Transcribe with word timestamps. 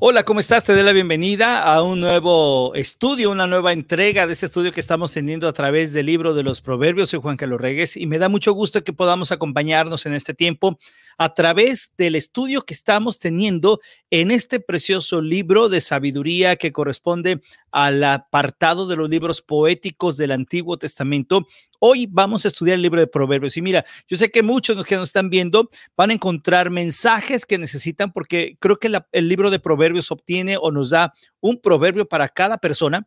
Hola, 0.00 0.22
¿cómo 0.22 0.38
estás? 0.38 0.62
Te 0.62 0.74
doy 0.74 0.84
la 0.84 0.92
bienvenida 0.92 1.60
a 1.60 1.82
un 1.82 1.98
nuevo 1.98 2.72
estudio, 2.76 3.32
una 3.32 3.48
nueva 3.48 3.72
entrega 3.72 4.28
de 4.28 4.32
este 4.32 4.46
estudio 4.46 4.70
que 4.70 4.78
estamos 4.78 5.12
teniendo 5.12 5.48
a 5.48 5.52
través 5.52 5.92
del 5.92 6.06
libro 6.06 6.34
de 6.34 6.44
los 6.44 6.60
Proverbios. 6.60 7.10
Soy 7.10 7.18
Juan 7.18 7.36
Carlos 7.36 7.60
Regues 7.60 7.96
y 7.96 8.06
me 8.06 8.18
da 8.18 8.28
mucho 8.28 8.52
gusto 8.52 8.84
que 8.84 8.92
podamos 8.92 9.32
acompañarnos 9.32 10.06
en 10.06 10.14
este 10.14 10.34
tiempo 10.34 10.78
a 11.18 11.34
través 11.34 11.92
del 11.98 12.14
estudio 12.14 12.64
que 12.64 12.74
estamos 12.74 13.18
teniendo 13.18 13.80
en 14.08 14.30
este 14.30 14.60
precioso 14.60 15.20
libro 15.20 15.68
de 15.68 15.80
sabiduría 15.80 16.54
que 16.54 16.72
corresponde 16.72 17.40
al 17.72 18.04
apartado 18.04 18.86
de 18.86 18.94
los 18.94 19.10
libros 19.10 19.42
poéticos 19.42 20.16
del 20.16 20.30
Antiguo 20.30 20.78
Testamento. 20.78 21.48
Hoy 21.80 22.08
vamos 22.10 22.44
a 22.44 22.48
estudiar 22.48 22.74
el 22.74 22.82
libro 22.82 22.98
de 22.98 23.06
Proverbios 23.06 23.56
y 23.56 23.62
mira, 23.62 23.84
yo 24.08 24.16
sé 24.16 24.32
que 24.32 24.42
muchos 24.42 24.74
de 24.74 24.80
los 24.80 24.86
que 24.86 24.96
nos 24.96 25.10
están 25.10 25.30
viendo 25.30 25.70
van 25.96 26.10
a 26.10 26.12
encontrar 26.12 26.70
mensajes 26.70 27.46
que 27.46 27.56
necesitan 27.56 28.12
porque 28.12 28.56
creo 28.58 28.80
que 28.80 28.90
el 29.12 29.28
libro 29.28 29.48
de 29.48 29.60
Proverbios 29.60 30.10
obtiene 30.10 30.56
o 30.60 30.72
nos 30.72 30.90
da 30.90 31.14
un 31.40 31.60
proverbio 31.60 32.08
para 32.08 32.28
cada 32.28 32.58
persona. 32.58 33.06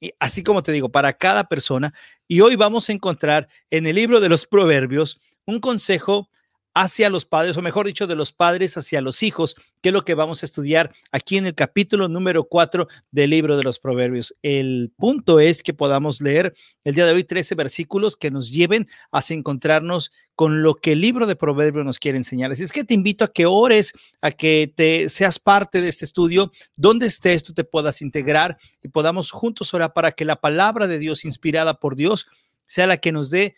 Y 0.00 0.12
así 0.20 0.44
como 0.44 0.62
te 0.62 0.70
digo, 0.70 0.88
para 0.90 1.12
cada 1.14 1.48
persona. 1.48 1.94
Y 2.28 2.40
hoy 2.40 2.54
vamos 2.54 2.88
a 2.88 2.92
encontrar 2.92 3.48
en 3.70 3.86
el 3.88 3.96
libro 3.96 4.20
de 4.20 4.28
los 4.28 4.46
Proverbios 4.46 5.20
un 5.44 5.58
consejo 5.58 6.28
hacia 6.74 7.10
los 7.10 7.26
padres, 7.26 7.56
o 7.56 7.62
mejor 7.62 7.86
dicho, 7.86 8.06
de 8.06 8.14
los 8.14 8.32
padres 8.32 8.76
hacia 8.76 9.00
los 9.00 9.22
hijos, 9.22 9.56
que 9.80 9.90
es 9.90 9.92
lo 9.92 10.04
que 10.04 10.14
vamos 10.14 10.42
a 10.42 10.46
estudiar 10.46 10.92
aquí 11.10 11.36
en 11.36 11.46
el 11.46 11.54
capítulo 11.54 12.08
número 12.08 12.44
4 12.44 12.88
del 13.10 13.30
libro 13.30 13.56
de 13.56 13.62
los 13.62 13.78
Proverbios. 13.78 14.34
El 14.42 14.92
punto 14.96 15.40
es 15.40 15.62
que 15.62 15.74
podamos 15.74 16.20
leer 16.20 16.54
el 16.84 16.94
día 16.94 17.04
de 17.04 17.12
hoy 17.12 17.24
13 17.24 17.54
versículos 17.54 18.16
que 18.16 18.30
nos 18.30 18.50
lleven 18.50 18.88
a 19.10 19.20
encontrarnos 19.28 20.12
con 20.34 20.62
lo 20.62 20.74
que 20.74 20.92
el 20.92 21.00
libro 21.00 21.26
de 21.26 21.36
Proverbios 21.36 21.84
nos 21.84 21.98
quiere 21.98 22.16
enseñar. 22.16 22.52
Así 22.52 22.62
es 22.62 22.72
que 22.72 22.84
te 22.84 22.94
invito 22.94 23.24
a 23.24 23.32
que 23.32 23.46
ores, 23.46 23.92
a 24.20 24.30
que 24.30 24.72
te 24.74 25.08
seas 25.08 25.38
parte 25.38 25.80
de 25.80 25.88
este 25.88 26.04
estudio, 26.04 26.52
donde 26.74 27.06
estés, 27.06 27.42
tú 27.42 27.52
te 27.52 27.64
puedas 27.64 28.00
integrar 28.02 28.56
y 28.82 28.88
podamos 28.88 29.30
juntos 29.30 29.74
orar 29.74 29.92
para 29.92 30.12
que 30.12 30.24
la 30.24 30.40
palabra 30.40 30.86
de 30.86 30.98
Dios 30.98 31.24
inspirada 31.24 31.74
por 31.74 31.96
Dios 31.96 32.26
sea 32.66 32.86
la 32.86 32.96
que 32.96 33.12
nos 33.12 33.30
dé 33.30 33.54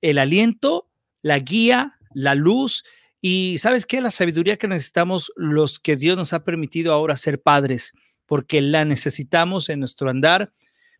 el 0.00 0.18
aliento, 0.18 0.88
la 1.22 1.38
guía, 1.38 1.98
la 2.14 2.34
luz 2.34 2.84
y 3.20 3.56
sabes 3.58 3.86
qué, 3.86 4.00
la 4.00 4.10
sabiduría 4.10 4.58
que 4.58 4.68
necesitamos 4.68 5.32
los 5.36 5.78
que 5.78 5.96
Dios 5.96 6.16
nos 6.16 6.32
ha 6.32 6.44
permitido 6.44 6.92
ahora 6.92 7.16
ser 7.16 7.40
padres, 7.40 7.92
porque 8.26 8.60
la 8.60 8.84
necesitamos 8.84 9.68
en 9.68 9.80
nuestro 9.80 10.10
andar, 10.10 10.52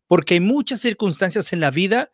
porque 0.06 0.34
hay 0.34 0.40
muchas 0.40 0.80
circunstancias 0.80 1.52
en 1.52 1.60
la 1.60 1.70
vida 1.70 2.12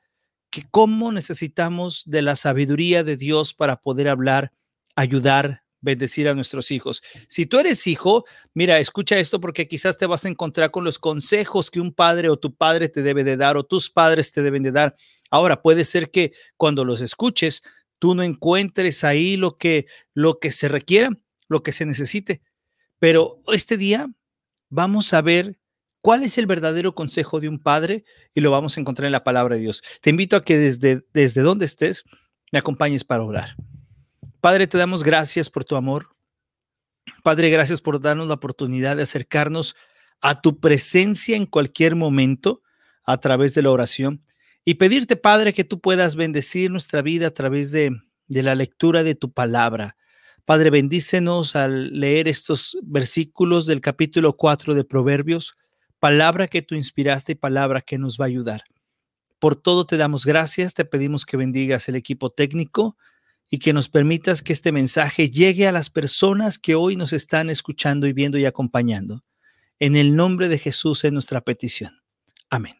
que 0.50 0.66
cómo 0.70 1.12
necesitamos 1.12 2.02
de 2.06 2.22
la 2.22 2.34
sabiduría 2.34 3.04
de 3.04 3.16
Dios 3.16 3.54
para 3.54 3.82
poder 3.82 4.08
hablar, 4.08 4.52
ayudar, 4.96 5.62
bendecir 5.80 6.28
a 6.28 6.34
nuestros 6.34 6.70
hijos. 6.70 7.02
Si 7.28 7.46
tú 7.46 7.58
eres 7.58 7.86
hijo, 7.86 8.24
mira, 8.52 8.78
escucha 8.78 9.18
esto 9.18 9.40
porque 9.40 9.68
quizás 9.68 9.96
te 9.96 10.06
vas 10.06 10.24
a 10.24 10.28
encontrar 10.28 10.70
con 10.70 10.84
los 10.84 10.98
consejos 10.98 11.70
que 11.70 11.80
un 11.80 11.92
padre 11.92 12.28
o 12.28 12.36
tu 12.36 12.54
padre 12.54 12.88
te 12.88 13.02
debe 13.02 13.24
de 13.24 13.36
dar 13.36 13.56
o 13.56 13.64
tus 13.64 13.90
padres 13.90 14.32
te 14.32 14.42
deben 14.42 14.62
de 14.62 14.72
dar. 14.72 14.96
Ahora, 15.30 15.62
puede 15.62 15.84
ser 15.84 16.10
que 16.10 16.32
cuando 16.56 16.84
los 16.84 17.00
escuches 17.00 17.62
tú 18.00 18.16
no 18.16 18.24
encuentres 18.24 19.04
ahí 19.04 19.36
lo 19.36 19.56
que, 19.56 19.86
lo 20.14 20.40
que 20.40 20.50
se 20.50 20.68
requiera, 20.68 21.10
lo 21.48 21.62
que 21.62 21.70
se 21.70 21.86
necesite. 21.86 22.42
Pero 22.98 23.40
este 23.52 23.76
día 23.76 24.10
vamos 24.70 25.14
a 25.14 25.22
ver 25.22 25.58
cuál 26.00 26.24
es 26.24 26.38
el 26.38 26.46
verdadero 26.46 26.94
consejo 26.94 27.40
de 27.40 27.48
un 27.48 27.60
padre 27.60 28.04
y 28.34 28.40
lo 28.40 28.50
vamos 28.50 28.76
a 28.76 28.80
encontrar 28.80 29.06
en 29.06 29.12
la 29.12 29.22
palabra 29.22 29.54
de 29.54 29.62
Dios. 29.62 29.82
Te 30.00 30.10
invito 30.10 30.34
a 30.34 30.42
que 30.42 30.58
desde, 30.58 31.04
desde 31.12 31.42
donde 31.42 31.66
estés 31.66 32.04
me 32.50 32.58
acompañes 32.58 33.04
para 33.04 33.22
orar. 33.22 33.54
Padre, 34.40 34.66
te 34.66 34.78
damos 34.78 35.04
gracias 35.04 35.50
por 35.50 35.64
tu 35.64 35.76
amor. 35.76 36.08
Padre, 37.22 37.50
gracias 37.50 37.80
por 37.80 38.00
darnos 38.00 38.28
la 38.28 38.34
oportunidad 38.34 38.96
de 38.96 39.02
acercarnos 39.02 39.76
a 40.22 40.40
tu 40.40 40.58
presencia 40.58 41.36
en 41.36 41.46
cualquier 41.46 41.96
momento 41.96 42.62
a 43.04 43.18
través 43.18 43.54
de 43.54 43.62
la 43.62 43.70
oración 43.70 44.24
y 44.64 44.74
pedirte, 44.74 45.16
Padre, 45.16 45.52
que 45.52 45.64
tú 45.64 45.80
puedas 45.80 46.16
bendecir 46.16 46.70
nuestra 46.70 47.02
vida 47.02 47.28
a 47.28 47.34
través 47.34 47.72
de, 47.72 47.96
de 48.28 48.42
la 48.42 48.54
lectura 48.54 49.02
de 49.02 49.14
tu 49.14 49.32
palabra. 49.32 49.96
Padre, 50.44 50.70
bendícenos 50.70 51.56
al 51.56 51.98
leer 51.98 52.28
estos 52.28 52.76
versículos 52.82 53.66
del 53.66 53.80
capítulo 53.80 54.36
4 54.36 54.74
de 54.74 54.84
Proverbios, 54.84 55.56
palabra 55.98 56.48
que 56.48 56.62
tú 56.62 56.74
inspiraste 56.74 57.32
y 57.32 57.36
palabra 57.36 57.80
que 57.80 57.98
nos 57.98 58.18
va 58.18 58.24
a 58.24 58.28
ayudar. 58.28 58.64
Por 59.38 59.56
todo 59.56 59.86
te 59.86 59.96
damos 59.96 60.26
gracias, 60.26 60.74
te 60.74 60.84
pedimos 60.84 61.24
que 61.24 61.36
bendigas 61.36 61.88
el 61.88 61.96
equipo 61.96 62.30
técnico 62.30 62.96
y 63.50 63.58
que 63.58 63.72
nos 63.72 63.88
permitas 63.88 64.42
que 64.42 64.52
este 64.52 64.70
mensaje 64.70 65.30
llegue 65.30 65.66
a 65.66 65.72
las 65.72 65.90
personas 65.90 66.58
que 66.58 66.74
hoy 66.74 66.96
nos 66.96 67.12
están 67.12 67.50
escuchando 67.50 68.06
y 68.06 68.12
viendo 68.12 68.38
y 68.38 68.44
acompañando. 68.44 69.24
En 69.78 69.96
el 69.96 70.14
nombre 70.14 70.48
de 70.48 70.58
Jesús 70.58 71.04
es 71.04 71.12
nuestra 71.12 71.40
petición. 71.40 72.00
Amén. 72.50 72.79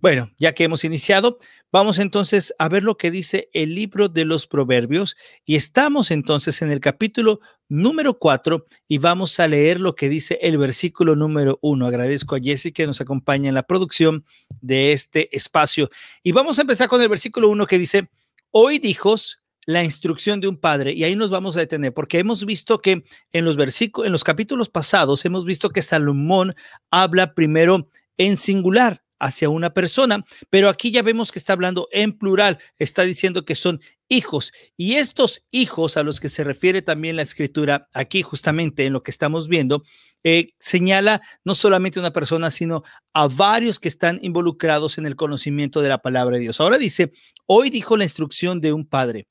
Bueno, 0.00 0.30
ya 0.38 0.52
que 0.52 0.64
hemos 0.64 0.84
iniciado, 0.84 1.38
vamos 1.72 1.98
entonces 1.98 2.54
a 2.58 2.68
ver 2.68 2.82
lo 2.82 2.96
que 2.96 3.10
dice 3.10 3.48
el 3.52 3.74
libro 3.74 4.08
de 4.08 4.24
los 4.24 4.46
proverbios 4.46 5.16
y 5.44 5.56
estamos 5.56 6.10
entonces 6.10 6.62
en 6.62 6.70
el 6.70 6.80
capítulo 6.80 7.40
número 7.68 8.18
4 8.18 8.66
y 8.88 8.98
vamos 8.98 9.38
a 9.40 9.48
leer 9.48 9.80
lo 9.80 9.94
que 9.94 10.08
dice 10.08 10.38
el 10.42 10.58
versículo 10.58 11.16
número 11.16 11.58
1. 11.62 11.86
Agradezco 11.86 12.36
a 12.36 12.40
Jessica 12.40 12.82
que 12.82 12.86
nos 12.86 13.00
acompaña 13.00 13.48
en 13.48 13.54
la 13.54 13.62
producción 13.62 14.24
de 14.60 14.92
este 14.92 15.34
espacio 15.36 15.90
y 16.22 16.32
vamos 16.32 16.58
a 16.58 16.62
empezar 16.62 16.88
con 16.88 17.02
el 17.02 17.08
versículo 17.08 17.48
1 17.48 17.66
que 17.66 17.78
dice, 17.78 18.10
hoy 18.50 18.80
hijos 18.82 19.38
la 19.66 19.84
instrucción 19.84 20.40
de 20.40 20.48
un 20.48 20.56
padre 20.56 20.92
y 20.92 21.04
ahí 21.04 21.14
nos 21.14 21.30
vamos 21.30 21.56
a 21.56 21.60
detener 21.60 21.92
porque 21.92 22.18
hemos 22.18 22.44
visto 22.44 22.80
que 22.80 23.04
en 23.32 23.44
los 23.44 23.56
versículos 23.56 24.06
en 24.06 24.12
los 24.12 24.24
capítulos 24.24 24.68
pasados 24.68 25.24
hemos 25.24 25.44
visto 25.44 25.70
que 25.70 25.82
Salomón 25.82 26.54
habla 26.90 27.34
primero 27.34 27.88
en 28.16 28.36
singular 28.36 29.02
hacia 29.20 29.48
una 29.48 29.72
persona, 29.72 30.24
pero 30.48 30.68
aquí 30.68 30.90
ya 30.90 31.02
vemos 31.02 31.30
que 31.30 31.38
está 31.38 31.52
hablando 31.52 31.88
en 31.92 32.18
plural, 32.18 32.58
está 32.78 33.02
diciendo 33.02 33.44
que 33.44 33.54
son 33.54 33.80
hijos 34.08 34.52
y 34.76 34.94
estos 34.94 35.46
hijos 35.50 35.96
a 35.96 36.02
los 36.02 36.18
que 36.18 36.28
se 36.28 36.42
refiere 36.42 36.82
también 36.82 37.16
la 37.16 37.22
escritura 37.22 37.88
aquí 37.92 38.22
justamente 38.22 38.86
en 38.86 38.92
lo 38.92 39.02
que 39.02 39.12
estamos 39.12 39.46
viendo, 39.46 39.84
eh, 40.24 40.54
señala 40.58 41.22
no 41.44 41.54
solamente 41.54 42.00
una 42.00 42.12
persona, 42.12 42.50
sino 42.50 42.82
a 43.14 43.28
varios 43.28 43.78
que 43.78 43.88
están 43.88 44.18
involucrados 44.22 44.98
en 44.98 45.06
el 45.06 45.16
conocimiento 45.16 45.80
de 45.80 45.90
la 45.90 45.98
palabra 45.98 46.36
de 46.36 46.42
Dios. 46.42 46.60
Ahora 46.60 46.78
dice, 46.78 47.12
hoy 47.46 47.70
dijo 47.70 47.96
la 47.96 48.04
instrucción 48.04 48.60
de 48.60 48.72
un 48.72 48.86
padre 48.86 49.28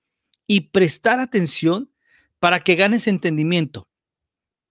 y 0.48 0.62
prestar 0.70 1.20
atención 1.20 1.92
para 2.40 2.60
que 2.60 2.76
ganes 2.76 3.08
entendimiento. 3.08 3.88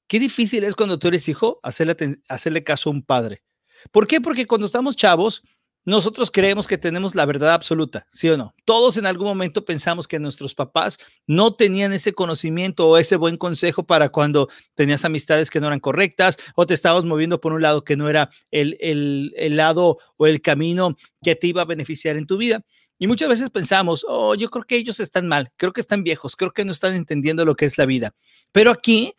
Qué 0.08 0.18
difícil 0.18 0.64
es 0.64 0.74
cuando 0.74 0.98
tú 0.98 1.08
eres 1.08 1.28
hijo 1.28 1.60
hacerle, 1.62 2.18
hacerle 2.28 2.64
caso 2.64 2.88
a 2.88 2.92
un 2.94 3.02
padre. 3.02 3.42
¿Por 3.90 4.06
qué? 4.06 4.20
Porque 4.20 4.46
cuando 4.46 4.66
estamos 4.66 4.96
chavos, 4.96 5.42
nosotros 5.88 6.30
creemos 6.30 6.66
que 6.66 6.76
tenemos 6.76 7.14
la 7.14 7.24
verdad 7.24 7.54
absoluta, 7.54 8.06
¿sí 8.10 8.28
o 8.28 8.36
no? 8.36 8.54
Todos 8.66 8.98
en 8.98 9.06
algún 9.06 9.26
momento 9.26 9.64
pensamos 9.64 10.06
que 10.06 10.18
nuestros 10.18 10.54
papás 10.54 10.98
no 11.26 11.54
tenían 11.54 11.94
ese 11.94 12.12
conocimiento 12.12 12.88
o 12.88 12.98
ese 12.98 13.16
buen 13.16 13.38
consejo 13.38 13.86
para 13.86 14.10
cuando 14.10 14.48
tenías 14.74 15.06
amistades 15.06 15.48
que 15.48 15.60
no 15.60 15.66
eran 15.66 15.80
correctas 15.80 16.36
o 16.56 16.66
te 16.66 16.74
estabas 16.74 17.04
moviendo 17.04 17.40
por 17.40 17.54
un 17.54 17.62
lado 17.62 17.84
que 17.84 17.96
no 17.96 18.10
era 18.10 18.28
el, 18.50 18.76
el, 18.80 19.32
el 19.36 19.56
lado 19.56 19.96
o 20.18 20.26
el 20.26 20.42
camino 20.42 20.94
que 21.22 21.36
te 21.36 21.46
iba 21.46 21.62
a 21.62 21.64
beneficiar 21.64 22.16
en 22.18 22.26
tu 22.26 22.36
vida. 22.36 22.62
Y 22.98 23.06
muchas 23.06 23.30
veces 23.30 23.48
pensamos, 23.48 24.04
oh, 24.06 24.34
yo 24.34 24.50
creo 24.50 24.64
que 24.64 24.76
ellos 24.76 25.00
están 25.00 25.26
mal, 25.26 25.52
creo 25.56 25.72
que 25.72 25.80
están 25.80 26.02
viejos, 26.02 26.36
creo 26.36 26.52
que 26.52 26.66
no 26.66 26.72
están 26.72 26.96
entendiendo 26.96 27.46
lo 27.46 27.54
que 27.54 27.64
es 27.64 27.78
la 27.78 27.86
vida. 27.86 28.14
Pero 28.52 28.72
aquí 28.72 29.14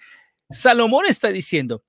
Salomón 0.52 1.06
está 1.08 1.30
diciendo, 1.30 1.84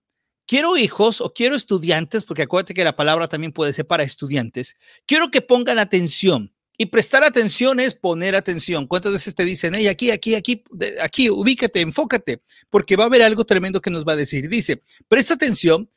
quiero 0.50 0.76
hijos 0.76 1.20
o 1.20 1.32
quiero 1.32 1.54
estudiantes, 1.54 2.24
porque 2.24 2.42
acuérdate 2.42 2.74
que 2.74 2.82
la 2.82 2.96
palabra 2.96 3.28
también 3.28 3.52
puede 3.52 3.72
ser 3.72 3.86
para 3.86 4.02
estudiantes, 4.02 4.76
quiero 5.06 5.30
que 5.30 5.42
pongan 5.42 5.78
atención. 5.78 6.52
Y 6.76 6.86
prestar 6.86 7.22
atención 7.22 7.78
es 7.78 7.94
poner 7.94 8.34
atención. 8.34 8.88
¿Cuántas 8.88 9.12
veces 9.12 9.36
te 9.36 9.44
dicen, 9.44 9.74
hey, 9.76 9.86
aquí, 9.86 10.10
aquí, 10.10 10.34
aquí, 10.34 10.64
aquí, 11.00 11.30
ubícate, 11.30 11.80
enfócate, 11.82 12.42
porque 12.68 12.96
va 12.96 13.04
a 13.04 13.06
haber 13.06 13.22
algo 13.22 13.44
tremendo 13.44 13.80
que 13.80 13.92
nos 13.92 14.04
va 14.04 14.14
a 14.14 14.16
decir. 14.16 14.48
Dice, 14.48 14.82
presta 15.06 15.34
atención 15.34 15.88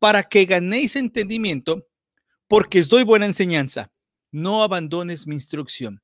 para 0.00 0.24
que 0.24 0.44
ganéis 0.44 0.96
entendimiento, 0.96 1.86
porque 2.48 2.80
os 2.80 2.88
doy 2.88 3.04
buena 3.04 3.26
enseñanza. 3.26 3.92
No 4.32 4.64
abandones 4.64 5.28
mi 5.28 5.36
instrucción. 5.36 6.02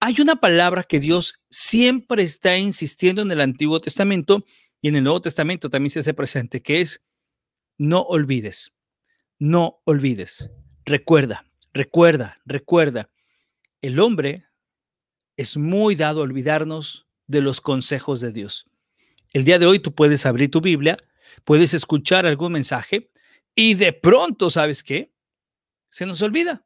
Hay 0.00 0.20
una 0.20 0.36
palabra 0.36 0.82
que 0.82 1.00
Dios 1.00 1.40
siempre 1.48 2.24
está 2.24 2.58
insistiendo 2.58 3.22
en 3.22 3.30
el 3.30 3.40
Antiguo 3.40 3.80
Testamento 3.80 4.44
y 4.82 4.88
en 4.88 4.96
el 4.96 5.04
Nuevo 5.04 5.20
Testamento 5.20 5.70
también 5.70 5.90
se 5.90 6.00
hace 6.00 6.14
presente, 6.14 6.60
que 6.60 6.80
es 6.80 7.00
no 7.78 8.00
olvides, 8.02 8.72
no 9.38 9.80
olvides. 9.84 10.50
Recuerda, 10.84 11.46
recuerda, 11.72 12.40
recuerda. 12.44 13.10
El 13.82 14.00
hombre 14.00 14.46
es 15.36 15.56
muy 15.56 15.94
dado 15.94 16.20
a 16.20 16.24
olvidarnos 16.24 17.06
de 17.26 17.40
los 17.42 17.60
consejos 17.60 18.20
de 18.20 18.32
Dios. 18.32 18.66
El 19.32 19.44
día 19.44 19.58
de 19.58 19.66
hoy 19.66 19.78
tú 19.78 19.94
puedes 19.94 20.24
abrir 20.24 20.50
tu 20.50 20.60
Biblia, 20.60 20.96
puedes 21.44 21.74
escuchar 21.74 22.24
algún 22.24 22.52
mensaje 22.52 23.10
y 23.54 23.74
de 23.74 23.92
pronto, 23.92 24.50
¿sabes 24.50 24.82
qué? 24.82 25.12
Se 25.88 26.06
nos 26.06 26.22
olvida. 26.22 26.64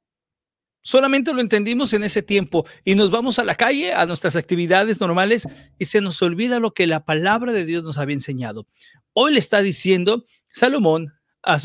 Solamente 0.82 1.34
lo 1.34 1.40
entendimos 1.40 1.92
en 1.92 2.04
ese 2.04 2.22
tiempo 2.22 2.66
y 2.84 2.94
nos 2.94 3.10
vamos 3.10 3.38
a 3.38 3.44
la 3.44 3.54
calle, 3.54 3.92
a 3.92 4.06
nuestras 4.06 4.34
actividades 4.34 5.00
normales 5.00 5.46
y 5.78 5.84
se 5.86 6.00
nos 6.00 6.22
olvida 6.22 6.58
lo 6.58 6.72
que 6.72 6.86
la 6.86 7.04
palabra 7.04 7.52
de 7.52 7.64
Dios 7.64 7.84
nos 7.84 7.98
había 7.98 8.14
enseñado. 8.14 8.66
Hoy 9.12 9.32
le 9.32 9.38
está 9.38 9.60
diciendo 9.60 10.24
Salomón 10.52 11.12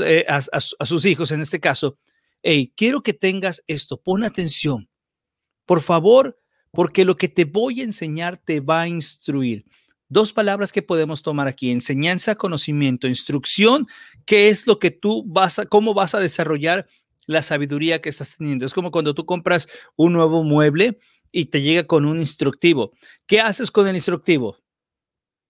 eh, 0.05 0.25
a, 0.27 0.85
sus 0.85 1.05
hijos, 1.05 1.31
en 1.31 1.41
este 1.41 1.59
caso, 1.59 1.97
hey, 2.41 2.71
quiero 2.77 3.01
que 3.01 3.13
tengas 3.13 3.63
esto, 3.67 4.01
pon 4.01 4.23
atención, 4.23 4.89
por 5.65 5.81
favor, 5.81 6.39
porque 6.71 7.05
lo 7.05 7.17
que 7.17 7.27
te 7.27 7.45
voy 7.45 7.81
a 7.81 7.83
enseñar 7.83 8.37
te 8.37 8.59
va 8.59 8.81
a 8.81 8.87
instruir. 8.87 9.65
Dos 10.07 10.33
palabras 10.33 10.71
que 10.71 10.81
podemos 10.81 11.23
tomar 11.23 11.47
aquí, 11.47 11.71
enseñanza, 11.71 12.35
conocimiento, 12.35 13.07
instrucción, 13.07 13.87
qué 14.25 14.49
es 14.49 14.67
lo 14.67 14.79
que 14.79 14.91
tú 14.91 15.23
vas 15.25 15.59
a, 15.59 15.65
cómo 15.65 15.93
vas 15.93 16.15
a 16.15 16.19
desarrollar 16.19 16.87
la 17.25 17.41
sabiduría 17.41 18.01
que 18.01 18.09
estás 18.09 18.37
teniendo. 18.37 18.65
Es 18.65 18.73
como 18.73 18.91
cuando 18.91 19.15
tú 19.15 19.25
compras 19.25 19.67
un 19.95 20.13
nuevo 20.13 20.43
mueble 20.43 20.99
y 21.31 21.45
te 21.45 21.61
llega 21.61 21.85
con 21.85 22.05
un 22.05 22.19
instructivo. 22.19 22.93
¿Qué 23.25 23.41
haces 23.41 23.71
con 23.71 23.87
el 23.87 23.95
instructivo? 23.95 24.57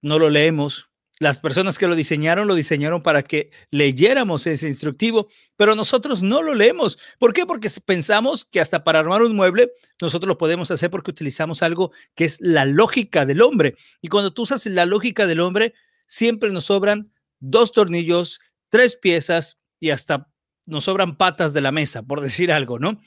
No 0.01 0.17
lo 0.19 0.29
leemos, 0.29 0.89
las 1.19 1.39
personas 1.39 1.77
que 1.77 1.87
lo 1.87 1.95
diseñaron 1.95 2.47
lo 2.47 2.55
diseñaron 2.55 3.01
para 3.01 3.23
que 3.23 3.51
leyéramos 3.71 4.45
ese 4.47 4.67
instructivo, 4.67 5.29
pero 5.55 5.75
nosotros 5.75 6.21
no 6.21 6.41
lo 6.41 6.53
leemos. 6.53 6.97
¿Por 7.19 7.31
qué? 7.33 7.45
Porque 7.45 7.69
pensamos 7.85 8.43
que 8.43 8.59
hasta 8.59 8.83
para 8.83 8.99
armar 8.99 9.21
un 9.21 9.35
mueble 9.35 9.71
nosotros 10.01 10.27
lo 10.27 10.37
podemos 10.37 10.71
hacer 10.71 10.91
porque 10.91 11.11
utilizamos 11.11 11.63
algo 11.63 11.91
que 12.15 12.25
es 12.25 12.37
la 12.41 12.65
lógica 12.65 13.25
del 13.25 13.41
hombre. 13.41 13.75
Y 14.01 14.09
cuando 14.09 14.33
tú 14.33 14.41
usas 14.41 14.65
la 14.65 14.85
lógica 14.85 15.25
del 15.25 15.39
hombre, 15.39 15.73
siempre 16.05 16.51
nos 16.51 16.65
sobran 16.65 17.05
dos 17.39 17.71
tornillos, 17.71 18.41
tres 18.69 18.97
piezas 18.97 19.57
y 19.79 19.91
hasta 19.91 20.29
nos 20.65 20.85
sobran 20.85 21.17
patas 21.17 21.53
de 21.53 21.61
la 21.61 21.71
mesa, 21.71 22.03
por 22.03 22.21
decir 22.21 22.51
algo, 22.51 22.77
¿no? 22.79 22.99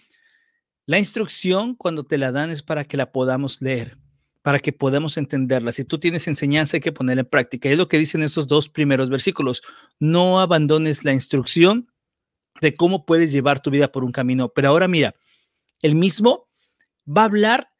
La 0.86 0.98
instrucción 0.98 1.74
cuando 1.74 2.04
te 2.04 2.16
la 2.16 2.32
dan 2.32 2.50
es 2.50 2.62
para 2.62 2.84
que 2.84 2.96
la 2.96 3.12
podamos 3.12 3.60
leer 3.60 3.98
para 4.42 4.60
que 4.60 4.72
podamos 4.72 5.16
entenderla. 5.16 5.72
Si 5.72 5.84
tú 5.84 5.98
tienes 5.98 6.28
enseñanza, 6.28 6.76
hay 6.76 6.80
que 6.80 6.92
ponerla 6.92 7.22
en 7.22 7.28
práctica. 7.28 7.68
Es 7.68 7.78
lo 7.78 7.88
que 7.88 7.98
dicen 7.98 8.22
estos 8.22 8.46
dos 8.46 8.68
primeros 8.68 9.10
versículos. 9.10 9.62
No 9.98 10.40
abandones 10.40 11.04
la 11.04 11.12
instrucción 11.12 11.90
de 12.60 12.74
cómo 12.74 13.04
puedes 13.04 13.32
llevar 13.32 13.60
tu 13.60 13.70
vida 13.70 13.92
por 13.92 14.04
un 14.04 14.12
camino. 14.12 14.48
Pero 14.50 14.68
ahora 14.68 14.88
mira, 14.88 15.14
el 15.82 15.94
mismo 15.94 16.48
va 17.06 17.22
a 17.22 17.26
hablar 17.26 17.70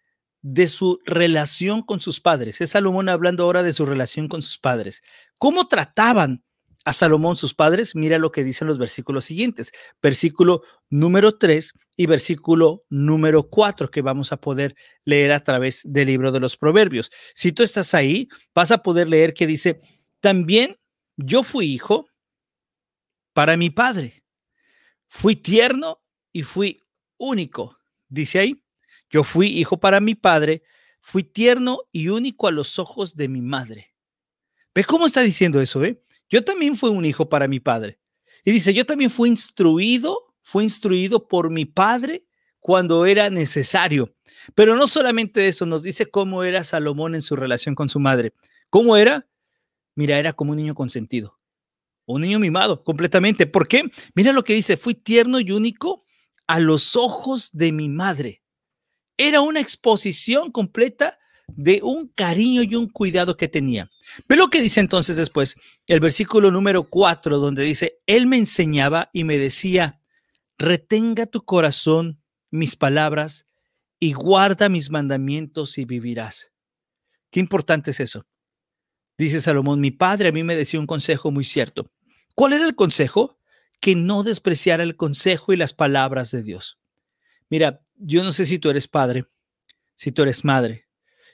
de 0.42 0.66
su 0.66 1.00
relación 1.04 1.82
con 1.82 2.00
sus 2.00 2.20
padres. 2.20 2.60
Es 2.60 2.70
Salomón 2.70 3.08
hablando 3.08 3.44
ahora 3.44 3.62
de 3.62 3.72
su 3.72 3.86
relación 3.86 4.28
con 4.28 4.42
sus 4.42 4.58
padres. 4.58 5.02
¿Cómo 5.38 5.68
trataban 5.68 6.44
a 6.84 6.92
Salomón 6.92 7.36
sus 7.36 7.54
padres? 7.54 7.94
Mira 7.94 8.18
lo 8.18 8.32
que 8.32 8.44
dicen 8.44 8.68
los 8.68 8.78
versículos 8.78 9.24
siguientes. 9.24 9.72
Versículo 10.00 10.62
número 10.90 11.36
3 11.36 11.72
y 11.98 12.06
versículo 12.06 12.84
número 12.88 13.50
4 13.50 13.90
que 13.90 14.02
vamos 14.02 14.30
a 14.30 14.40
poder 14.40 14.76
leer 15.04 15.32
a 15.32 15.42
través 15.42 15.82
del 15.84 16.06
libro 16.06 16.30
de 16.30 16.38
los 16.38 16.56
proverbios. 16.56 17.10
Si 17.34 17.50
tú 17.50 17.64
estás 17.64 17.92
ahí, 17.92 18.28
vas 18.54 18.70
a 18.70 18.84
poder 18.84 19.08
leer 19.08 19.34
que 19.34 19.48
dice, 19.48 19.80
también 20.20 20.78
yo 21.16 21.42
fui 21.42 21.66
hijo 21.66 22.08
para 23.32 23.56
mi 23.56 23.70
padre. 23.70 24.22
Fui 25.08 25.34
tierno 25.34 26.00
y 26.32 26.44
fui 26.44 26.80
único. 27.16 27.76
Dice 28.08 28.38
ahí, 28.38 28.62
yo 29.10 29.24
fui 29.24 29.48
hijo 29.48 29.80
para 29.80 29.98
mi 29.98 30.14
padre, 30.14 30.62
fui 31.00 31.24
tierno 31.24 31.80
y 31.90 32.10
único 32.10 32.46
a 32.46 32.52
los 32.52 32.78
ojos 32.78 33.16
de 33.16 33.26
mi 33.26 33.40
madre. 33.40 33.92
¿Ve 34.72 34.84
cómo 34.84 35.06
está 35.06 35.22
diciendo 35.22 35.60
eso? 35.60 35.82
Eh? 35.84 36.00
Yo 36.30 36.44
también 36.44 36.76
fui 36.76 36.90
un 36.90 37.04
hijo 37.04 37.28
para 37.28 37.48
mi 37.48 37.58
padre. 37.58 37.98
Y 38.44 38.52
dice, 38.52 38.72
yo 38.72 38.86
también 38.86 39.10
fui 39.10 39.28
instruido 39.28 40.27
fue 40.48 40.64
instruido 40.64 41.28
por 41.28 41.50
mi 41.50 41.66
padre 41.66 42.24
cuando 42.58 43.04
era 43.04 43.28
necesario. 43.28 44.14
Pero 44.54 44.76
no 44.76 44.88
solamente 44.88 45.46
eso, 45.46 45.66
nos 45.66 45.82
dice 45.82 46.06
cómo 46.06 46.42
era 46.42 46.64
Salomón 46.64 47.14
en 47.14 47.20
su 47.20 47.36
relación 47.36 47.74
con 47.74 47.90
su 47.90 48.00
madre. 48.00 48.32
¿Cómo 48.70 48.96
era? 48.96 49.28
Mira, 49.94 50.18
era 50.18 50.32
como 50.32 50.52
un 50.52 50.56
niño 50.56 50.74
consentido, 50.74 51.38
un 52.06 52.22
niño 52.22 52.38
mimado 52.38 52.82
completamente. 52.82 53.46
¿Por 53.46 53.68
qué? 53.68 53.90
Mira 54.14 54.32
lo 54.32 54.42
que 54.42 54.54
dice, 54.54 54.78
fui 54.78 54.94
tierno 54.94 55.38
y 55.38 55.52
único 55.52 56.06
a 56.46 56.60
los 56.60 56.96
ojos 56.96 57.50
de 57.52 57.70
mi 57.70 57.90
madre. 57.90 58.42
Era 59.18 59.42
una 59.42 59.60
exposición 59.60 60.50
completa 60.50 61.18
de 61.46 61.80
un 61.82 62.08
cariño 62.08 62.62
y 62.62 62.74
un 62.74 62.88
cuidado 62.88 63.36
que 63.36 63.48
tenía. 63.48 63.90
Ve 64.26 64.36
lo 64.36 64.48
que 64.48 64.62
dice 64.62 64.80
entonces 64.80 65.16
después 65.16 65.56
el 65.86 66.00
versículo 66.00 66.50
número 66.50 66.88
4, 66.88 67.36
donde 67.36 67.64
dice, 67.64 67.98
Él 68.06 68.26
me 68.26 68.38
enseñaba 68.38 69.10
y 69.12 69.24
me 69.24 69.36
decía, 69.36 69.97
retenga 70.58 71.26
tu 71.26 71.44
corazón 71.44 72.20
mis 72.50 72.76
palabras 72.76 73.46
y 74.00 74.12
guarda 74.12 74.68
mis 74.68 74.90
mandamientos 74.90 75.78
y 75.78 75.84
vivirás. 75.84 76.52
Qué 77.30 77.40
importante 77.40 77.90
es 77.90 78.00
eso. 78.00 78.26
Dice 79.16 79.40
Salomón, 79.40 79.80
mi 79.80 79.90
padre 79.90 80.28
a 80.28 80.32
mí 80.32 80.44
me 80.44 80.56
decía 80.56 80.78
un 80.78 80.86
consejo 80.86 81.30
muy 81.30 81.44
cierto. 81.44 81.90
¿Cuál 82.34 82.52
era 82.52 82.64
el 82.64 82.76
consejo? 82.76 83.38
Que 83.80 83.96
no 83.96 84.22
despreciara 84.22 84.82
el 84.82 84.96
consejo 84.96 85.52
y 85.52 85.56
las 85.56 85.74
palabras 85.74 86.30
de 86.30 86.42
Dios. 86.42 86.78
Mira, 87.50 87.82
yo 87.96 88.22
no 88.22 88.32
sé 88.32 88.44
si 88.44 88.58
tú 88.58 88.70
eres 88.70 88.86
padre, 88.86 89.26
si 89.96 90.12
tú 90.12 90.22
eres 90.22 90.44
madre. 90.44 90.86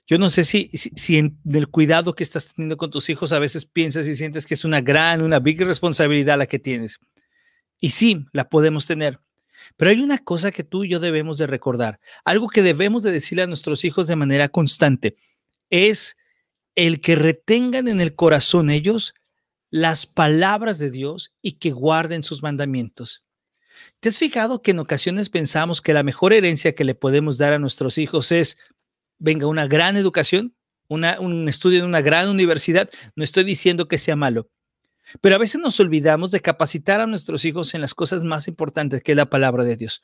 Yo 0.07 0.19
no 0.19 0.29
sé 0.29 0.45
si, 0.45 0.71
si, 0.75 1.17
en 1.17 1.39
el 1.51 1.69
cuidado 1.69 2.15
que 2.15 2.25
estás 2.25 2.53
teniendo 2.53 2.77
con 2.77 2.91
tus 2.91 3.09
hijos 3.09 3.33
a 3.33 3.39
veces 3.39 3.65
piensas 3.65 4.07
y 4.07 4.17
sientes 4.17 4.45
que 4.45 4.53
es 4.53 4.65
una 4.65 4.83
gran, 4.83 5.23
una 5.23 5.39
big 5.39 5.63
responsabilidad 5.63 6.37
la 6.37 6.47
que 6.47 6.59
tienes. 6.59 6.99
Y 7.85 7.91
sí, 7.91 8.25
la 8.33 8.49
podemos 8.49 8.87
tener. 8.87 9.21
Pero 9.77 9.91
hay 9.91 10.01
una 10.01 10.17
cosa 10.17 10.53
que 10.53 10.65
tú 10.65 10.85
y 10.85 10.89
yo 10.89 11.01
debemos 11.01 11.37
de 11.37 11.47
recordar, 11.47 12.01
algo 12.25 12.49
que 12.49 12.63
debemos 12.63 13.03
de 13.03 13.13
decirle 13.13 13.43
a 13.43 13.47
nuestros 13.47 13.85
hijos 13.85 14.07
de 14.07 14.17
manera 14.17 14.49
constante, 14.49 15.19
es 15.69 16.17
el 16.77 17.03
que 17.03 17.15
retengan 17.15 17.87
en 17.89 18.01
el 18.01 18.15
corazón 18.15 18.71
ellos 18.71 19.13
las 19.69 20.07
palabras 20.07 20.79
de 20.79 20.91
Dios 20.91 21.35
y 21.43 21.59
que 21.59 21.73
guarden 21.73 22.23
sus 22.23 22.43
mandamientos. 22.43 23.23
¿Te 24.01 24.09
has 24.09 24.19
fijado 24.19 24.63
que 24.63 24.71
en 24.71 24.79
ocasiones 24.79 25.29
pensamos 25.29 25.83
que 25.83 25.93
la 25.93 26.03
mejor 26.03 26.33
herencia 26.33 26.75
que 26.75 26.85
le 26.85 26.95
podemos 26.95 27.37
dar 27.37 27.53
a 27.53 27.59
nuestros 27.59 27.99
hijos 27.99 28.33
es, 28.33 28.57
venga, 29.19 29.47
una 29.47 29.67
gran 29.67 29.99
educación, 29.99 30.57
un 30.89 31.51
estudio 31.51 31.81
en 31.81 31.85
una 31.85 32.01
gran 32.01 32.31
universidad? 32.31 32.89
No 33.15 33.25
estoy 33.25 33.45
diciendo 33.45 33.89
que 33.89 33.99
sea 33.99 34.17
malo, 34.17 34.49
pero 35.21 35.37
a 35.37 35.39
veces 35.39 35.61
nos 35.61 35.79
olvidamos 35.81 36.31
de 36.31 36.41
capacitar 36.41 37.01
a 37.01 37.07
nuestros 37.07 37.45
hijos 37.45 37.75
en 37.75 37.81
las 37.81 37.95
cosas 37.95 38.25
más 38.25 38.49
importantes 38.49 39.03
que 39.03 39.13
es 39.13 39.17
la 39.17 39.31
palabra 39.31 39.65
de 39.65 39.77
Dios. 39.77 40.03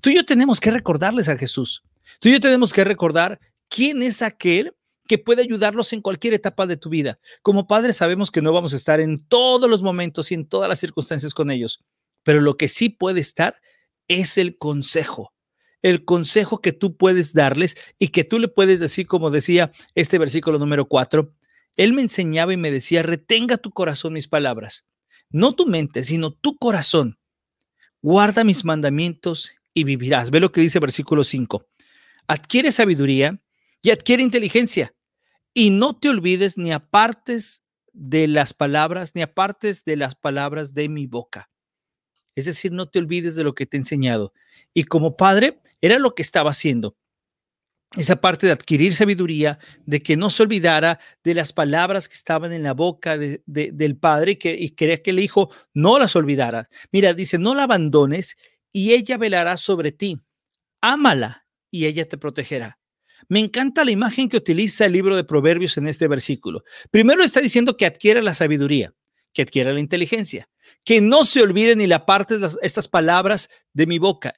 Tú 0.00 0.10
y 0.10 0.16
yo 0.16 0.24
tenemos 0.24 0.60
que 0.60 0.70
recordarles 0.70 1.28
a 1.28 1.36
Jesús. 1.36 1.82
Tú 2.20 2.28
y 2.28 2.32
yo 2.32 2.40
tenemos 2.40 2.72
que 2.72 2.84
recordar 2.84 3.40
quién 3.68 4.02
es 4.02 4.22
aquel 4.22 4.74
que 5.08 5.18
puede 5.18 5.42
ayudarlos 5.42 5.92
en 5.92 6.02
cualquier 6.02 6.34
etapa 6.34 6.66
de 6.66 6.76
tu 6.76 6.90
vida. 6.90 7.18
Como 7.42 7.66
padres 7.66 7.96
sabemos 7.96 8.30
que 8.30 8.42
no 8.42 8.52
vamos 8.52 8.74
a 8.74 8.76
estar 8.76 9.00
en 9.00 9.26
todos 9.26 9.68
los 9.68 9.82
momentos 9.82 10.30
y 10.30 10.34
en 10.34 10.46
todas 10.46 10.68
las 10.68 10.80
circunstancias 10.80 11.32
con 11.32 11.50
ellos, 11.50 11.82
pero 12.22 12.40
lo 12.40 12.56
que 12.56 12.68
sí 12.68 12.90
puede 12.90 13.20
estar 13.20 13.56
es 14.06 14.38
el 14.38 14.58
consejo. 14.58 15.32
El 15.80 16.04
consejo 16.04 16.60
que 16.60 16.72
tú 16.72 16.96
puedes 16.96 17.32
darles 17.32 17.76
y 17.98 18.08
que 18.08 18.24
tú 18.24 18.38
le 18.38 18.48
puedes 18.48 18.80
decir, 18.80 19.06
como 19.06 19.30
decía 19.30 19.72
este 19.94 20.18
versículo 20.18 20.58
número 20.58 20.88
4, 20.88 21.32
él 21.78 21.94
me 21.94 22.02
enseñaba 22.02 22.52
y 22.52 22.56
me 22.56 22.72
decía, 22.72 23.02
retenga 23.02 23.56
tu 23.56 23.70
corazón 23.70 24.12
mis 24.12 24.26
palabras, 24.26 24.84
no 25.30 25.54
tu 25.54 25.66
mente, 25.66 26.02
sino 26.02 26.32
tu 26.32 26.56
corazón. 26.56 27.18
Guarda 28.02 28.42
mis 28.42 28.64
mandamientos 28.64 29.52
y 29.72 29.84
vivirás. 29.84 30.30
Ve 30.30 30.40
lo 30.40 30.50
que 30.50 30.60
dice 30.60 30.80
versículo 30.80 31.22
5. 31.22 31.66
Adquiere 32.26 32.72
sabiduría 32.72 33.40
y 33.80 33.90
adquiere 33.90 34.24
inteligencia 34.24 34.92
y 35.54 35.70
no 35.70 35.96
te 35.96 36.08
olvides 36.08 36.58
ni 36.58 36.72
apartes 36.72 37.62
de 37.92 38.26
las 38.26 38.54
palabras, 38.54 39.12
ni 39.14 39.22
apartes 39.22 39.84
de 39.84 39.96
las 39.96 40.16
palabras 40.16 40.74
de 40.74 40.88
mi 40.88 41.06
boca. 41.06 41.48
Es 42.34 42.46
decir, 42.46 42.72
no 42.72 42.88
te 42.88 42.98
olvides 42.98 43.36
de 43.36 43.44
lo 43.44 43.54
que 43.54 43.66
te 43.66 43.76
he 43.76 43.80
enseñado. 43.80 44.32
Y 44.74 44.84
como 44.84 45.16
padre, 45.16 45.60
era 45.80 45.98
lo 46.00 46.16
que 46.16 46.22
estaba 46.22 46.50
haciendo 46.50 46.96
esa 47.96 48.20
parte 48.20 48.46
de 48.46 48.52
adquirir 48.52 48.94
sabiduría, 48.94 49.58
de 49.86 50.02
que 50.02 50.16
no 50.16 50.30
se 50.30 50.42
olvidara 50.42 51.00
de 51.24 51.34
las 51.34 51.52
palabras 51.52 52.08
que 52.08 52.14
estaban 52.14 52.52
en 52.52 52.62
la 52.62 52.74
boca 52.74 53.16
del 53.18 53.96
padre 53.96 54.32
y 54.32 54.36
que 54.36 54.74
quería 54.74 55.02
que 55.02 55.10
el 55.10 55.20
hijo 55.20 55.50
no 55.72 55.98
las 55.98 56.14
olvidara. 56.14 56.68
Mira, 56.92 57.14
dice, 57.14 57.38
no 57.38 57.54
la 57.54 57.64
abandones 57.64 58.36
y 58.72 58.92
ella 58.92 59.16
velará 59.16 59.56
sobre 59.56 59.92
ti. 59.92 60.20
Ámala 60.80 61.46
y 61.70 61.86
ella 61.86 62.06
te 62.06 62.18
protegerá. 62.18 62.78
Me 63.28 63.40
encanta 63.40 63.84
la 63.84 63.90
imagen 63.90 64.28
que 64.28 64.36
utiliza 64.36 64.86
el 64.86 64.92
libro 64.92 65.16
de 65.16 65.24
Proverbios 65.24 65.76
en 65.76 65.88
este 65.88 66.08
versículo. 66.08 66.64
Primero 66.90 67.24
está 67.24 67.40
diciendo 67.40 67.76
que 67.76 67.86
adquiera 67.86 68.22
la 68.22 68.34
sabiduría, 68.34 68.94
que 69.32 69.42
adquiera 69.42 69.72
la 69.72 69.80
inteligencia, 69.80 70.48
que 70.84 71.00
no 71.00 71.24
se 71.24 71.42
olvide 71.42 71.74
ni 71.74 71.86
la 71.86 72.06
parte 72.06 72.38
de 72.38 72.48
estas 72.62 72.86
palabras 72.86 73.48
de 73.72 73.86
mi 73.86 73.98
boca. 73.98 74.34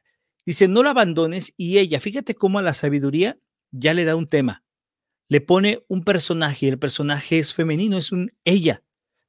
Dice, 0.46 0.68
no 0.68 0.82
la 0.82 0.90
abandones 0.90 1.54
y 1.56 1.78
ella, 1.78 2.00
fíjate 2.00 2.34
cómo 2.34 2.58
a 2.58 2.62
la 2.62 2.74
sabiduría 2.74 3.38
ya 3.70 3.94
le 3.94 4.04
da 4.04 4.16
un 4.16 4.26
tema. 4.26 4.64
Le 5.28 5.40
pone 5.40 5.84
un 5.88 6.02
personaje 6.02 6.66
y 6.66 6.68
el 6.70 6.78
personaje 6.78 7.38
es 7.38 7.54
femenino, 7.54 7.96
es 7.96 8.10
un 8.10 8.32
ella, 8.44 8.82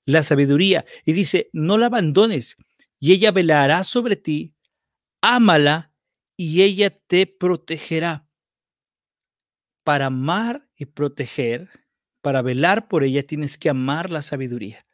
la 0.06 0.24
sabiduría. 0.24 0.86
Y 1.06 1.14
dice, 1.14 1.50
no 1.54 1.78
la 1.78 1.88
abandones 1.88 2.58
y 3.00 3.14
ella 3.14 3.32
velará 3.32 3.84
sobre 3.84 4.16
ti, 4.16 4.56
ámala 5.22 5.94
y 6.38 6.62
ella 6.64 6.90
te 6.90 7.28
protegerá. 7.28 8.28
Para 9.84 10.08
amar 10.08 10.68
y 10.76 10.86
proteger, 10.86 11.70
para 12.22 12.42
velar 12.42 12.88
por 12.88 13.04
ella 13.04 13.24
tienes 13.24 13.58
que 13.58 13.70
amar 13.70 14.12
la 14.12 14.22
sabiduría. 14.22 14.86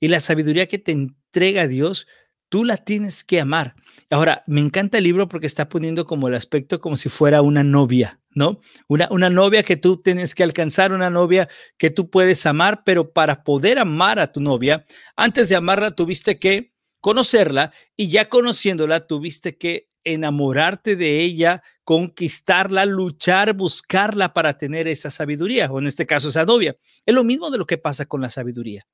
Y 0.00 0.08
la 0.08 0.20
sabiduría 0.20 0.66
que 0.66 0.78
te 0.78 0.92
entrega 0.92 1.68
Dios, 1.68 2.06
tú 2.50 2.64
la 2.64 2.76
tienes 2.76 3.24
que 3.24 3.40
amar. 3.40 3.74
Ahora, 4.10 4.44
me 4.46 4.60
encanta 4.60 4.98
el 4.98 5.04
libro 5.04 5.28
porque 5.28 5.46
está 5.46 5.70
poniendo 5.70 6.04
como 6.04 6.28
el 6.28 6.34
aspecto 6.34 6.80
como 6.80 6.96
si 6.96 7.08
fuera 7.08 7.40
una 7.40 7.62
novia, 7.64 8.20
¿no? 8.34 8.60
Una, 8.88 9.08
una 9.10 9.30
novia 9.30 9.62
que 9.62 9.76
tú 9.76 10.02
tienes 10.02 10.34
que 10.34 10.42
alcanzar, 10.42 10.92
una 10.92 11.08
novia 11.08 11.48
que 11.78 11.90
tú 11.90 12.10
puedes 12.10 12.44
amar, 12.44 12.82
pero 12.84 13.12
para 13.12 13.44
poder 13.44 13.78
amar 13.78 14.18
a 14.18 14.30
tu 14.30 14.40
novia, 14.40 14.84
antes 15.16 15.48
de 15.48 15.56
amarla 15.56 15.92
tuviste 15.92 16.38
que 16.38 16.74
conocerla 17.00 17.72
y 17.96 18.08
ya 18.08 18.28
conociéndola 18.28 19.06
tuviste 19.06 19.56
que 19.56 19.88
enamorarte 20.04 20.96
de 20.96 21.20
ella, 21.20 21.62
conquistarla, 21.84 22.84
luchar, 22.84 23.54
buscarla 23.54 24.32
para 24.32 24.58
tener 24.58 24.88
esa 24.88 25.10
sabiduría, 25.10 25.70
o 25.70 25.78
en 25.78 25.86
este 25.86 26.06
caso 26.06 26.28
esa 26.28 26.44
novia. 26.44 26.76
Es 27.06 27.14
lo 27.14 27.24
mismo 27.24 27.50
de 27.50 27.58
lo 27.58 27.66
que 27.66 27.78
pasa 27.78 28.06
con 28.06 28.20
la 28.20 28.30
sabiduría. 28.30 28.86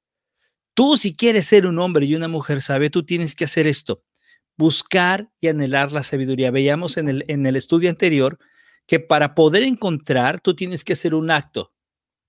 Tú 0.76 0.98
si 0.98 1.16
quieres 1.16 1.46
ser 1.46 1.66
un 1.66 1.78
hombre 1.78 2.04
y 2.04 2.14
una 2.14 2.28
mujer 2.28 2.60
sabia, 2.60 2.90
tú 2.90 3.02
tienes 3.02 3.34
que 3.34 3.44
hacer 3.44 3.66
esto, 3.66 4.02
buscar 4.58 5.30
y 5.40 5.48
anhelar 5.48 5.90
la 5.90 6.02
sabiduría. 6.02 6.50
Veíamos 6.50 6.98
en 6.98 7.08
el, 7.08 7.24
en 7.28 7.46
el 7.46 7.56
estudio 7.56 7.88
anterior 7.88 8.38
que 8.86 9.00
para 9.00 9.34
poder 9.34 9.62
encontrar, 9.62 10.38
tú 10.42 10.54
tienes 10.54 10.84
que 10.84 10.92
hacer 10.92 11.14
un 11.14 11.30
acto. 11.30 11.72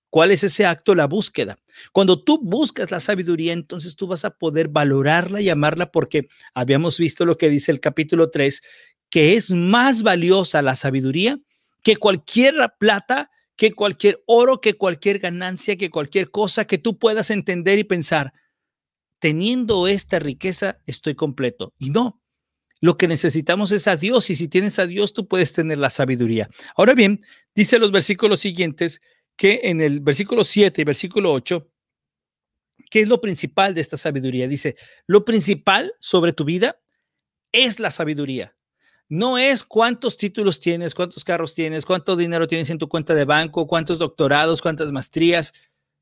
¿Cuál 0.09 0.31
es 0.31 0.45
ese 0.45 0.65
acto? 0.65 0.95
La 0.95 1.07
búsqueda. 1.07 1.57
Cuando 1.91 2.23
tú 2.23 2.39
buscas 2.41 2.89
la 2.89 3.01
sabiduría, 3.01 3.51
entonces 3.51 3.97
tú 3.97 4.07
vas 4.07 4.23
a 4.23 4.29
poder 4.29 4.69
valorarla 4.69 5.41
y 5.41 5.49
amarla 5.49 5.91
porque 5.91 6.29
habíamos 6.53 6.97
visto 6.97 7.25
lo 7.25 7.37
que 7.37 7.49
dice 7.49 7.73
el 7.73 7.81
capítulo 7.81 8.29
3, 8.29 8.61
que 9.09 9.35
es 9.35 9.51
más 9.51 10.03
valiosa 10.03 10.61
la 10.61 10.77
sabiduría 10.77 11.37
que 11.83 11.97
cualquier 11.97 12.55
plata, 12.79 13.29
que 13.57 13.73
cualquier 13.73 14.23
oro, 14.27 14.61
que 14.61 14.75
cualquier 14.75 15.19
ganancia, 15.19 15.75
que 15.75 15.89
cualquier 15.89 16.31
cosa 16.31 16.65
que 16.65 16.77
tú 16.77 16.97
puedas 16.97 17.31
entender 17.31 17.79
y 17.79 17.83
pensar. 17.83 18.33
Teniendo 19.19 19.87
esta 19.87 20.19
riqueza, 20.19 20.79
estoy 20.85 21.15
completo. 21.15 21.73
Y 21.79 21.89
no, 21.89 22.21
lo 22.79 22.97
que 22.97 23.07
necesitamos 23.07 23.71
es 23.71 23.87
a 23.87 23.95
Dios 23.95 24.29
y 24.29 24.35
si 24.35 24.47
tienes 24.47 24.77
a 24.77 24.85
Dios, 24.85 25.11
tú 25.13 25.27
puedes 25.27 25.53
tener 25.53 25.79
la 25.79 25.89
sabiduría. 25.89 26.49
Ahora 26.75 26.93
bien, 26.93 27.21
dice 27.55 27.79
los 27.79 27.91
versículos 27.91 28.39
siguientes, 28.39 29.01
que 29.35 29.61
en 29.63 29.81
el 29.81 30.01
versículo 30.01 30.43
7 30.43 30.81
y 30.81 30.85
versículo 30.85 31.31
8, 31.33 31.67
¿qué 32.91 33.01
es 33.01 33.09
lo 33.09 33.21
principal 33.21 33.73
de 33.73 33.81
esta 33.81 33.97
sabiduría? 33.97 34.47
Dice, 34.47 34.75
lo 35.07 35.25
principal 35.25 35.93
sobre 35.99 36.33
tu 36.33 36.45
vida 36.45 36.79
es 37.51 37.79
la 37.79 37.89
sabiduría. 37.89 38.56
No 39.09 39.37
es 39.37 39.63
cuántos 39.63 40.17
títulos 40.17 40.59
tienes, 40.59 40.93
cuántos 40.93 41.23
carros 41.23 41.53
tienes, 41.53 41.85
cuánto 41.85 42.15
dinero 42.15 42.47
tienes 42.47 42.69
en 42.69 42.77
tu 42.77 42.89
cuenta 42.89 43.13
de 43.13 43.25
banco, 43.25 43.67
cuántos 43.67 43.99
doctorados, 43.99 44.61
cuántas 44.61 44.91
maestrías. 44.91 45.53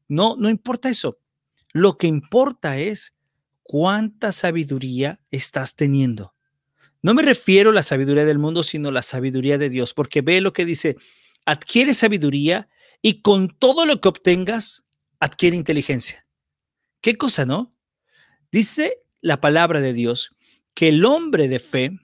No, 0.08 0.36
no 0.38 0.50
importa 0.50 0.90
eso. 0.90 1.20
Lo 1.72 1.98
que 1.98 2.08
importa 2.08 2.78
es 2.78 3.14
cuánta 3.62 4.32
sabiduría 4.32 5.20
estás 5.30 5.76
teniendo. 5.76 6.34
No 7.02 7.14
me 7.14 7.22
refiero 7.22 7.70
a 7.70 7.74
la 7.74 7.84
sabiduría 7.84 8.26
del 8.26 8.40
mundo, 8.40 8.64
sino 8.64 8.90
a 8.90 8.92
la 8.92 9.04
sabiduría 9.04 9.60
de 9.60 9.70
Dios, 9.70 9.94
porque 9.94 10.22
ve 10.22 10.42
lo 10.42 10.54
que 10.54 10.66
dice, 10.66 10.98
adquiere 11.46 11.94
sabiduría 11.94 12.68
y 13.02 13.22
con 13.22 13.50
todo 13.50 13.86
lo 13.86 14.02
que 14.02 14.08
obtengas, 14.08 14.84
adquiere 15.20 15.56
inteligencia. 15.56 16.26
¿Qué 17.02 17.16
cosa, 17.18 17.46
no? 17.46 17.76
Dice 18.52 19.04
la 19.22 19.42
palabra 19.42 19.82
de 19.82 19.94
Dios 19.94 20.32
que 20.74 20.90
el 20.90 21.06
hombre 21.06 21.48
de 21.48 21.60
fe 21.60 22.00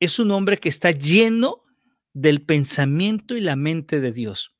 es 0.00 0.18
un 0.18 0.30
hombre 0.30 0.58
que 0.58 0.70
está 0.70 0.90
lleno 0.90 1.62
del 2.12 2.42
pensamiento 2.42 3.36
y 3.36 3.40
la 3.40 3.54
mente 3.54 4.00
de 4.00 4.12
Dios. 4.12 4.54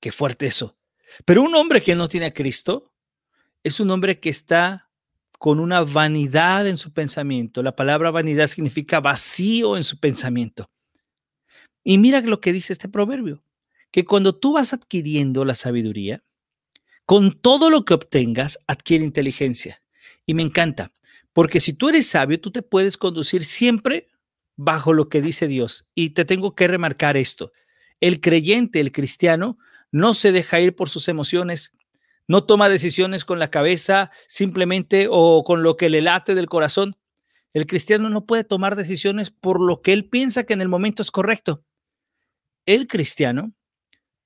Qué 0.00 0.12
fuerte 0.12 0.46
eso. 0.46 0.76
Pero 1.24 1.42
un 1.42 1.54
hombre 1.54 1.80
que 1.80 1.94
no 1.94 2.08
tiene 2.08 2.26
a 2.26 2.34
Cristo 2.34 2.92
es 3.62 3.80
un 3.80 3.90
hombre 3.90 4.20
que 4.20 4.28
está 4.28 4.90
con 5.38 5.60
una 5.60 5.82
vanidad 5.82 6.66
en 6.66 6.76
su 6.76 6.92
pensamiento. 6.92 7.62
La 7.62 7.76
palabra 7.76 8.10
vanidad 8.10 8.48
significa 8.48 9.00
vacío 9.00 9.76
en 9.76 9.84
su 9.84 9.98
pensamiento. 9.98 10.68
Y 11.84 11.98
mira 11.98 12.20
lo 12.20 12.40
que 12.40 12.52
dice 12.52 12.72
este 12.72 12.88
proverbio 12.88 13.42
que 13.90 14.04
cuando 14.04 14.34
tú 14.34 14.52
vas 14.52 14.74
adquiriendo 14.74 15.44
la 15.44 15.54
sabiduría, 15.54 16.22
con 17.06 17.32
todo 17.32 17.70
lo 17.70 17.86
que 17.86 17.94
obtengas, 17.94 18.58
adquiere 18.66 19.04
inteligencia. 19.04 19.82
Y 20.26 20.34
me 20.34 20.42
encanta, 20.42 20.92
porque 21.32 21.58
si 21.58 21.72
tú 21.72 21.88
eres 21.88 22.08
sabio, 22.08 22.38
tú 22.38 22.50
te 22.50 22.60
puedes 22.60 22.98
conducir 22.98 23.44
siempre 23.44 24.08
bajo 24.58 24.92
lo 24.92 25.08
que 25.08 25.22
dice 25.22 25.46
Dios. 25.46 25.88
Y 25.94 26.10
te 26.10 26.26
tengo 26.26 26.54
que 26.54 26.68
remarcar 26.68 27.16
esto. 27.16 27.52
El 28.00 28.20
creyente, 28.20 28.80
el 28.80 28.92
cristiano, 28.92 29.56
no 29.90 30.12
se 30.12 30.32
deja 30.32 30.60
ir 30.60 30.76
por 30.76 30.90
sus 30.90 31.08
emociones, 31.08 31.72
no 32.26 32.44
toma 32.44 32.68
decisiones 32.68 33.24
con 33.24 33.38
la 33.38 33.50
cabeza 33.50 34.10
simplemente 34.26 35.06
o 35.10 35.44
con 35.44 35.62
lo 35.62 35.78
que 35.78 35.88
le 35.88 36.02
late 36.02 36.34
del 36.34 36.48
corazón. 36.48 36.96
El 37.54 37.66
cristiano 37.66 38.10
no 38.10 38.26
puede 38.26 38.44
tomar 38.44 38.76
decisiones 38.76 39.30
por 39.30 39.62
lo 39.62 39.80
que 39.80 39.94
él 39.94 40.08
piensa 40.10 40.44
que 40.44 40.52
en 40.52 40.60
el 40.60 40.68
momento 40.68 41.02
es 41.02 41.10
correcto. 41.10 41.64
El 42.66 42.86
cristiano 42.86 43.54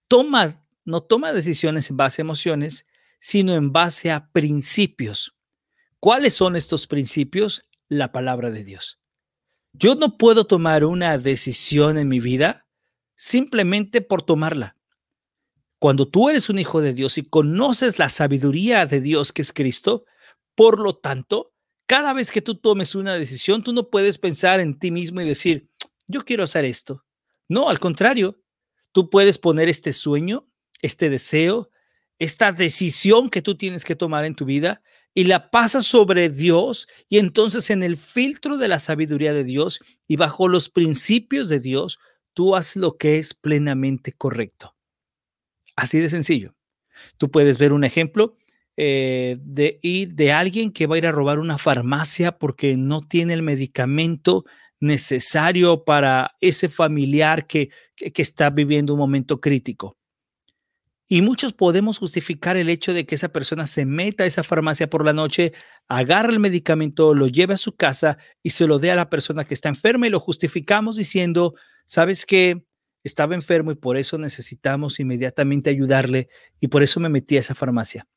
toma, 0.08 0.64
no 0.84 1.02
toma 1.02 1.32
decisiones 1.32 1.90
en 1.90 1.96
base 1.98 2.22
a 2.22 2.24
emociones, 2.24 2.86
sino 3.20 3.54
en 3.54 3.70
base 3.70 4.10
a 4.10 4.30
principios. 4.32 5.36
¿Cuáles 6.00 6.34
son 6.34 6.56
estos 6.56 6.88
principios? 6.88 7.64
La 7.88 8.10
palabra 8.10 8.50
de 8.50 8.64
Dios. 8.64 9.01
Yo 9.72 9.94
no 9.94 10.18
puedo 10.18 10.44
tomar 10.44 10.84
una 10.84 11.16
decisión 11.18 11.96
en 11.96 12.08
mi 12.08 12.20
vida 12.20 12.66
simplemente 13.16 14.00
por 14.02 14.22
tomarla. 14.22 14.76
Cuando 15.78 16.06
tú 16.06 16.28
eres 16.28 16.48
un 16.48 16.58
hijo 16.58 16.80
de 16.80 16.92
Dios 16.92 17.18
y 17.18 17.22
conoces 17.22 17.98
la 17.98 18.08
sabiduría 18.08 18.86
de 18.86 19.00
Dios 19.00 19.32
que 19.32 19.42
es 19.42 19.52
Cristo, 19.52 20.04
por 20.54 20.78
lo 20.78 20.94
tanto, 20.94 21.54
cada 21.86 22.12
vez 22.12 22.30
que 22.30 22.42
tú 22.42 22.56
tomes 22.56 22.94
una 22.94 23.14
decisión, 23.14 23.62
tú 23.62 23.72
no 23.72 23.88
puedes 23.88 24.18
pensar 24.18 24.60
en 24.60 24.78
ti 24.78 24.90
mismo 24.90 25.20
y 25.20 25.24
decir, 25.24 25.68
yo 26.06 26.24
quiero 26.24 26.44
hacer 26.44 26.64
esto. 26.64 27.04
No, 27.48 27.68
al 27.68 27.80
contrario, 27.80 28.40
tú 28.92 29.10
puedes 29.10 29.38
poner 29.38 29.68
este 29.68 29.92
sueño, 29.92 30.48
este 30.82 31.10
deseo, 31.10 31.70
esta 32.18 32.52
decisión 32.52 33.30
que 33.30 33.42
tú 33.42 33.56
tienes 33.56 33.84
que 33.84 33.96
tomar 33.96 34.24
en 34.24 34.34
tu 34.34 34.44
vida 34.44 34.82
y 35.14 35.24
la 35.24 35.50
pasas 35.50 35.86
sobre 35.86 36.28
Dios 36.28 36.88
y 37.08 37.18
entonces 37.18 37.70
en 37.70 37.82
el 37.82 37.96
filtro 37.96 38.56
de 38.56 38.68
la 38.68 38.78
sabiduría 38.78 39.32
de 39.32 39.44
Dios 39.44 39.80
y 40.08 40.16
bajo 40.16 40.48
los 40.48 40.68
principios 40.68 41.48
de 41.48 41.58
Dios, 41.58 41.98
tú 42.34 42.56
haces 42.56 42.76
lo 42.76 42.96
que 42.96 43.18
es 43.18 43.34
plenamente 43.34 44.12
correcto. 44.12 44.74
Así 45.76 45.98
de 45.98 46.08
sencillo. 46.08 46.54
Tú 47.18 47.30
puedes 47.30 47.58
ver 47.58 47.72
un 47.72 47.84
ejemplo 47.84 48.36
eh, 48.76 49.36
de, 49.40 49.80
de 50.10 50.32
alguien 50.32 50.72
que 50.72 50.86
va 50.86 50.94
a 50.94 50.98
ir 50.98 51.06
a 51.06 51.12
robar 51.12 51.38
una 51.38 51.58
farmacia 51.58 52.38
porque 52.38 52.76
no 52.76 53.02
tiene 53.02 53.34
el 53.34 53.42
medicamento 53.42 54.44
necesario 54.80 55.84
para 55.84 56.36
ese 56.40 56.68
familiar 56.68 57.46
que, 57.46 57.70
que, 57.94 58.22
está 58.22 58.50
viviendo 58.50 58.94
un 58.94 58.98
momento 58.98 59.40
crítico. 59.40 59.96
Y 61.12 61.20
muchos 61.20 61.52
podemos 61.52 61.98
justificar 61.98 62.56
el 62.56 62.70
hecho 62.70 62.94
de 62.94 63.04
que 63.04 63.16
esa 63.16 63.28
persona 63.28 63.66
se 63.66 63.84
meta 63.84 64.24
a 64.24 64.26
esa 64.26 64.42
farmacia 64.42 64.88
por 64.88 65.04
la 65.04 65.12
noche, 65.12 65.52
agarre 65.86 66.32
el 66.32 66.40
medicamento, 66.40 67.14
lo 67.14 67.28
lleve 67.28 67.52
a 67.52 67.58
su 67.58 67.76
casa 67.76 68.16
y 68.42 68.48
se 68.48 68.66
lo 68.66 68.78
dé 68.78 68.92
a 68.92 68.96
la 68.96 69.10
persona 69.10 69.44
que 69.44 69.52
está 69.52 69.68
enferma 69.68 70.06
y 70.06 70.10
lo 70.10 70.20
justificamos 70.20 70.96
diciendo, 70.96 71.54
sabes 71.84 72.24
que 72.24 72.64
estaba 73.04 73.34
enfermo 73.34 73.72
y 73.72 73.74
por 73.74 73.98
eso 73.98 74.16
necesitamos 74.16 75.00
inmediatamente 75.00 75.68
ayudarle 75.68 76.30
y 76.60 76.68
por 76.68 76.82
eso 76.82 76.98
me 76.98 77.10
metí 77.10 77.36
a 77.36 77.40
esa 77.40 77.54
farmacia. 77.54 78.08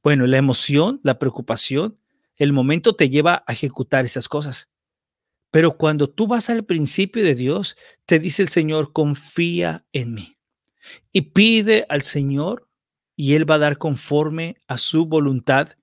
Bueno, 0.00 0.24
la 0.28 0.38
emoción, 0.38 1.00
la 1.02 1.18
preocupación, 1.18 1.98
el 2.36 2.52
momento 2.52 2.94
te 2.94 3.10
lleva 3.10 3.42
a 3.44 3.52
ejecutar 3.54 4.04
esas 4.04 4.28
cosas. 4.28 4.70
Pero 5.50 5.76
cuando 5.76 6.08
tú 6.08 6.28
vas 6.28 6.48
al 6.48 6.64
principio 6.64 7.24
de 7.24 7.34
Dios, 7.34 7.76
te 8.06 8.20
dice 8.20 8.42
el 8.42 8.50
Señor, 8.50 8.92
confía 8.92 9.84
en 9.92 10.14
mí. 10.14 10.39
Y 11.12 11.22
pide 11.32 11.86
al 11.88 12.02
Señor 12.02 12.68
y 13.16 13.34
Él 13.34 13.48
va 13.48 13.56
a 13.56 13.58
dar 13.58 13.78
conforme 13.78 14.56
a 14.66 14.78
su 14.78 15.06
voluntad. 15.06 15.76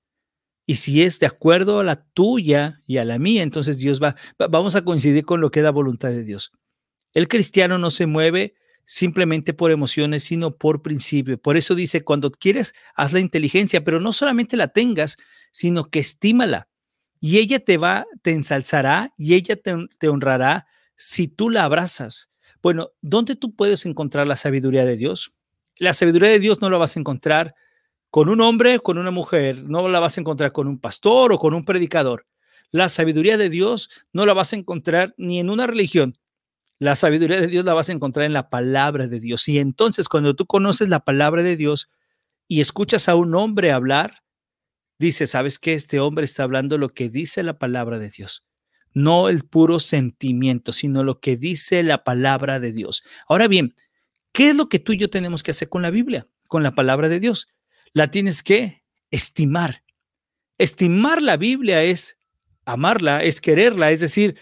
Y 0.66 0.76
si 0.76 1.04
es 1.04 1.20
de 1.20 1.28
acuerdo 1.28 1.80
a 1.80 1.84
la 1.84 2.04
tuya 2.14 2.82
y 2.86 2.98
a 2.98 3.06
la 3.06 3.20
mía, 3.20 3.44
entonces 3.44 3.78
Dios 3.78 4.02
va, 4.02 4.16
vamos 4.50 4.76
a 4.76 4.84
coincidir 4.84 5.26
con 5.26 5.40
lo 5.40 5.52
que 5.52 5.62
da 5.62 5.72
voluntad 5.72 6.10
de 6.10 6.24
Dios. 6.24 6.52
El 7.14 7.28
cristiano 7.28 7.78
no 7.78 7.90
se 7.90 8.06
mueve 8.06 8.56
simplemente 8.86 9.54
por 9.54 9.72
emociones, 9.72 10.24
sino 10.24 10.58
por 10.58 10.82
principio. 10.82 11.38
Por 11.38 11.58
eso 11.58 11.76
dice, 11.76 12.04
cuando 12.04 12.32
quieres, 12.32 12.74
haz 12.96 13.14
la 13.14 13.20
inteligencia, 13.20 13.84
pero 13.84 14.00
no 14.00 14.14
solamente 14.14 14.58
la 14.58 14.70
tengas, 14.70 15.18
sino 15.52 15.90
que 15.90 16.00
estímala 16.00 16.70
y 17.20 17.40
ella 17.40 17.60
te 17.60 17.78
va, 17.78 18.06
te 18.22 18.32
ensalzará 18.32 19.14
y 19.18 19.34
ella 19.34 19.56
te, 19.56 20.08
honrará 20.08 20.68
si 20.96 21.28
tú 21.28 21.50
la 21.50 21.64
abrazas. 21.64 22.30
Bueno, 22.62 22.92
¿dónde 23.02 23.36
tú 23.36 23.56
puedes 23.56 23.86
encontrar 23.86 24.28
la 24.28 24.36
sabiduría 24.36 24.86
de 24.86 24.98
Dios? 24.98 25.34
La 25.78 25.94
sabiduría 25.94 26.30
de 26.30 26.40
Dios 26.40 26.62
no 26.62 26.70
la 26.70 26.78
vas 26.78 26.96
a 26.96 27.00
encontrar 27.00 27.56
con 28.10 28.30
un 28.30 28.42
hombre, 28.42 28.80
con 28.80 28.98
una 28.98 29.12
mujer, 29.12 29.64
no 29.64 29.88
la 29.88 30.00
vas 30.00 30.18
a 30.18 30.22
encontrar 30.22 30.52
con 30.52 30.68
un 30.68 30.80
pastor 30.80 31.34
o 31.34 31.38
con 31.38 31.54
un 31.54 31.66
predicador. 31.66 32.26
La 32.72 32.90
sabiduría 32.90 33.38
de 33.38 33.50
Dios 33.50 33.90
no 34.14 34.26
la 34.26 34.34
vas 34.34 34.54
a 34.54 34.56
encontrar 34.56 35.14
ni 35.18 35.40
en 35.40 35.50
una 35.50 35.68
religión. 35.68 36.18
La 36.80 36.96
sabiduría 36.96 37.42
de 37.42 37.48
Dios 37.48 37.66
la 37.66 37.74
vas 37.74 37.90
a 37.90 37.94
encontrar 37.94 38.26
en 38.26 38.34
la 38.34 38.50
palabra 38.50 39.08
de 39.08 39.20
Dios. 39.20 39.48
Y 39.48 39.60
entonces 39.60 40.10
cuando 40.10 40.36
tú 40.36 40.46
conoces 40.46 40.90
la 40.90 41.00
palabra 41.00 41.44
de 41.44 41.56
Dios 41.56 41.90
y 42.48 42.62
escuchas 42.62 43.10
a 43.10 43.16
un 43.16 43.36
hombre 43.36 43.72
hablar, 43.72 44.24
dice, 45.00 45.28
¿sabes 45.28 45.60
qué? 45.60 45.74
Este 45.74 46.00
hombre 46.00 46.26
está 46.26 46.44
hablando 46.44 46.78
lo 46.78 46.90
que 46.90 47.10
dice 47.10 47.44
la 47.44 47.58
palabra 47.58 48.00
de 48.00 48.10
Dios. 48.10 48.44
No 48.98 49.30
el 49.30 49.44
puro 49.44 49.80
sentimiento, 49.80 50.74
sino 50.74 51.04
lo 51.04 51.20
que 51.20 51.38
dice 51.38 51.84
la 51.84 52.04
palabra 52.04 52.60
de 52.60 52.72
Dios. 52.72 53.04
Ahora 53.28 53.48
bien, 53.48 53.76
¿qué 54.32 54.50
es 54.50 54.56
lo 54.56 54.70
que 54.70 54.80
tú 54.80 54.94
y 54.94 54.98
yo 54.98 55.12
tenemos 55.12 55.44
que 55.44 55.52
hacer 55.52 55.70
con 55.70 55.84
la 55.84 55.92
Biblia, 55.92 56.26
con 56.48 56.64
la 56.64 56.74
palabra 56.74 57.08
de 57.08 57.20
Dios? 57.20 57.48
La 57.94 58.10
tienes 58.10 58.42
que 58.42 58.84
estimar. 59.12 59.84
Estimar 60.58 61.22
la 61.22 61.38
Biblia 61.38 61.84
es 61.84 62.18
amarla, 62.66 63.22
es 63.22 63.40
quererla, 63.40 63.92
es 63.92 64.00
decir, 64.00 64.36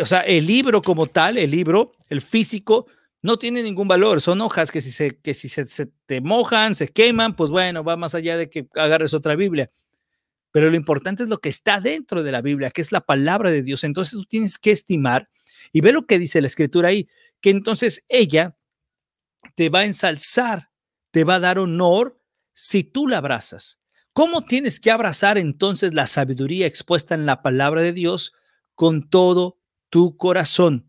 o 0.00 0.06
sea, 0.06 0.20
el 0.20 0.46
libro 0.46 0.80
como 0.80 1.08
tal, 1.08 1.36
el 1.36 1.50
libro, 1.50 1.92
el 2.08 2.22
físico, 2.22 2.86
no 3.20 3.38
tiene 3.38 3.62
ningún 3.62 3.88
valor. 3.88 4.22
Son 4.22 4.40
hojas 4.40 4.70
que 4.70 4.80
si, 4.80 4.90
se, 4.90 5.18
que 5.18 5.34
si 5.34 5.50
se, 5.50 5.66
te 6.06 6.22
mojan, 6.22 6.74
se 6.74 6.88
queman, 6.88 7.36
pues 7.36 7.50
bueno, 7.50 7.84
va 7.84 7.98
más 7.98 8.14
allá 8.14 8.38
de 8.38 8.48
que 8.48 8.68
agarres 8.74 9.12
otra 9.12 9.36
Biblia. 9.36 9.70
Pero 10.50 10.70
lo 10.70 10.76
importante 10.76 11.22
es 11.22 11.28
lo 11.28 11.40
que 11.40 11.48
está 11.48 11.80
dentro 11.80 12.22
de 12.22 12.32
la 12.32 12.40
Biblia, 12.40 12.70
que 12.70 12.80
es 12.80 12.92
la 12.92 13.02
palabra 13.02 13.50
de 13.50 13.62
Dios. 13.62 13.84
Entonces 13.84 14.18
tú 14.18 14.24
tienes 14.24 14.58
que 14.58 14.70
estimar 14.70 15.28
y 15.72 15.80
ve 15.80 15.92
lo 15.92 16.06
que 16.06 16.18
dice 16.18 16.40
la 16.40 16.46
escritura 16.46 16.88
ahí, 16.88 17.08
que 17.40 17.50
entonces 17.50 18.04
ella 18.08 18.56
te 19.54 19.68
va 19.68 19.80
a 19.80 19.84
ensalzar, 19.84 20.70
te 21.10 21.24
va 21.24 21.36
a 21.36 21.40
dar 21.40 21.58
honor 21.58 22.20
si 22.54 22.84
tú 22.84 23.06
la 23.06 23.18
abrazas. 23.18 23.78
¿Cómo 24.12 24.44
tienes 24.44 24.80
que 24.80 24.90
abrazar 24.90 25.38
entonces 25.38 25.94
la 25.94 26.06
sabiduría 26.06 26.66
expuesta 26.66 27.14
en 27.14 27.26
la 27.26 27.42
palabra 27.42 27.82
de 27.82 27.92
Dios? 27.92 28.32
Con 28.74 29.08
todo 29.08 29.60
tu 29.90 30.16
corazón. 30.16 30.87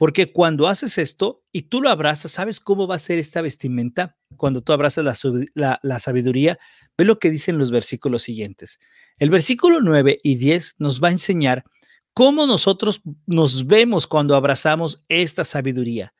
Porque 0.00 0.32
cuando 0.32 0.66
haces 0.66 0.96
esto 0.96 1.44
y 1.52 1.64
tú 1.64 1.82
lo 1.82 1.90
abrazas, 1.90 2.32
¿sabes 2.32 2.58
cómo 2.58 2.86
va 2.86 2.94
a 2.94 2.98
ser 2.98 3.18
esta 3.18 3.42
vestimenta? 3.42 4.16
Cuando 4.38 4.62
tú 4.62 4.72
abrazas 4.72 5.04
la, 5.52 6.00
sabiduría, 6.00 6.58
ve 6.96 7.04
lo 7.04 7.18
que 7.18 7.28
dicen 7.28 7.58
los 7.58 7.70
versículos 7.70 8.22
siguientes. 8.22 8.78
El 9.18 9.28
versículo 9.28 9.82
9 9.82 10.20
y 10.22 10.36
10 10.36 10.76
nos 10.78 11.02
va 11.02 11.08
a 11.08 11.12
enseñar 11.12 11.64
cómo 12.14 12.46
nosotros 12.46 13.02
nos 13.26 13.66
vemos 13.66 14.06
cuando 14.06 14.34
abrazamos 14.36 15.04
esta 15.10 15.44
sabiduría. 15.44 16.14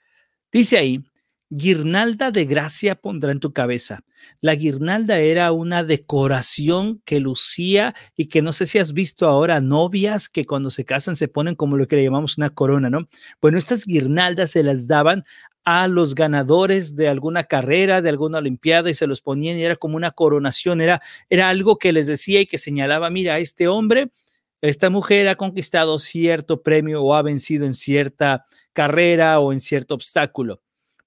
Dice 0.53 0.77
ahí, 0.77 1.03
guirnalda 1.51 2.31
de 2.31 2.45
gracia 2.45 2.95
pondrá 2.95 3.33
en 3.33 3.41
tu 3.41 3.53
cabeza. 3.53 4.01
La 4.41 4.55
guirnalda 4.55 5.19
era 5.19 5.51
una 5.51 5.83
decoración 5.83 7.03
que 7.05 7.19
lucía 7.19 7.95
y 8.17 8.27
que 8.27 8.41
no 8.41 8.53
sé 8.53 8.67
si 8.67 8.79
has 8.79 8.93
visto 8.93 9.27
ahora 9.27 9.61
novias 9.61 10.29
que 10.29 10.47
cuando 10.47 10.71
se 10.71 10.85
casan 10.85 11.17
se 11.17 11.29
ponen 11.29 11.57
como 11.57 11.77
lo 11.77 11.89
que 11.89 11.97
le 11.97 12.05
llamamos 12.05 12.39
una 12.39 12.51
corona, 12.51 12.89
¿no? 12.89 13.09
Bueno, 13.43 13.59
estas 13.59 13.85
guirnaldas 13.85 14.53
se 14.53 14.63
las 14.63 14.87
daban 14.87 15.25
a 15.65 15.89
los 15.89 16.15
ganadores 16.15 16.97
de 16.97 17.09
alguna 17.09 17.45
carrera, 17.45 18.01
de 18.01 18.09
alguna 18.09 18.39
olimpiada 18.39 18.89
y 18.89 18.95
se 18.95 19.07
los 19.07 19.21
ponían 19.21 19.59
y 19.59 19.65
era 19.65 19.77
como 19.77 19.97
una 19.97 20.13
coronación, 20.13 20.81
era, 20.81 21.03
era 21.29 21.49
algo 21.49 21.79
que 21.79 21.93
les 21.93 22.07
decía 22.07 22.41
y 22.41 22.47
que 22.47 22.59
señalaba, 22.59 23.11
mira, 23.11 23.39
este 23.39 23.69
hombre, 23.69 24.11
esta 24.63 24.89
mujer 24.89 25.29
ha 25.29 25.35
conquistado 25.35 25.99
cierto 25.99 26.63
premio 26.63 27.03
o 27.03 27.15
ha 27.15 27.23
vencido 27.23 27.67
en 27.67 27.75
cierta 27.75 28.47
carrera 28.73 29.41
o 29.41 29.53
en 29.53 29.61
cierto 29.61 29.95
obstáculo. 29.95 30.61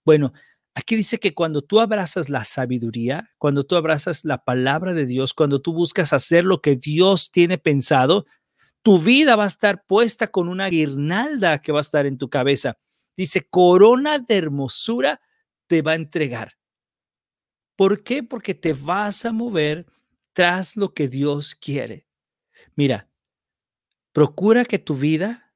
Bueno, 0.05 0.33
aquí 0.75 0.95
dice 0.95 1.19
que 1.19 1.33
cuando 1.33 1.62
tú 1.62 1.79
abrazas 1.79 2.29
la 2.29 2.43
sabiduría, 2.45 3.31
cuando 3.38 3.65
tú 3.65 3.75
abrazas 3.75 4.25
la 4.25 4.43
palabra 4.43 4.93
de 4.93 5.05
Dios, 5.05 5.33
cuando 5.33 5.62
tú 5.62 5.74
buscas 5.74 6.13
hacer 6.13 6.43
lo 6.43 6.62
que 6.62 6.75
Dios 6.75 7.31
tiene 7.31 7.57
pensado, 7.57 8.25
tu 8.81 9.00
vida 9.00 9.36
va 9.36 9.45
a 9.45 9.48
estar 9.48 9.86
puesta 9.86 10.27
con 10.27 10.50
una 10.50 10.67
guirnalda 10.67 11.62
que 11.62 11.72
va 11.72 11.79
a 11.79 11.81
estar 11.81 12.05
en 12.05 12.17
tu 12.17 12.29
cabeza. 12.29 12.77
Dice, 13.15 13.48
corona 13.50 14.19
de 14.19 14.36
hermosura 14.36 15.22
te 15.67 15.81
va 15.81 15.91
a 15.91 15.95
entregar. 15.95 16.53
¿Por 17.75 18.03
qué? 18.03 18.24
Porque 18.24 18.53
te 18.53 18.74
vas 18.74 19.25
a 19.25 19.31
mover 19.31 19.86
tras 20.33 20.75
lo 20.75 20.93
que 20.93 21.07
Dios 21.07 21.55
quiere. 21.55 22.07
Mira, 22.75 23.10
procura 24.12 24.65
que 24.65 24.80
tu 24.80 24.95
vida 24.95 25.54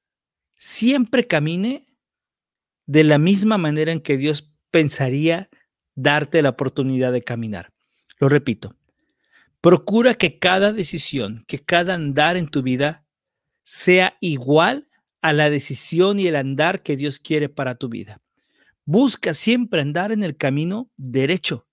siempre 0.55 1.27
camine 1.27 1.86
de 2.87 3.03
la 3.03 3.19
misma 3.19 3.57
manera 3.57 3.91
en 3.91 4.01
que 4.01 4.17
Dios 4.17 4.51
pensaría 4.71 5.49
darte 5.95 6.41
la 6.41 6.49
oportunidad 6.49 7.11
de 7.11 7.21
caminar. 7.21 7.73
Lo 8.19 8.29
repito, 8.29 8.75
procura 9.61 10.15
que 10.15 10.39
cada 10.39 10.73
decisión, 10.73 11.43
que 11.47 11.59
cada 11.59 11.93
andar 11.93 12.37
en 12.37 12.47
tu 12.47 12.63
vida 12.63 13.05
sea 13.63 14.17
igual 14.21 14.87
a 15.21 15.33
la 15.33 15.49
decisión 15.49 16.19
y 16.19 16.27
el 16.27 16.35
andar 16.35 16.81
que 16.81 16.95
Dios 16.95 17.19
quiere 17.19 17.49
para 17.49 17.75
tu 17.75 17.89
vida. 17.89 18.21
Busca 18.85 19.33
siempre 19.33 19.81
andar 19.81 20.11
en 20.11 20.23
el 20.23 20.37
camino 20.37 20.89
derecho, 20.95 21.67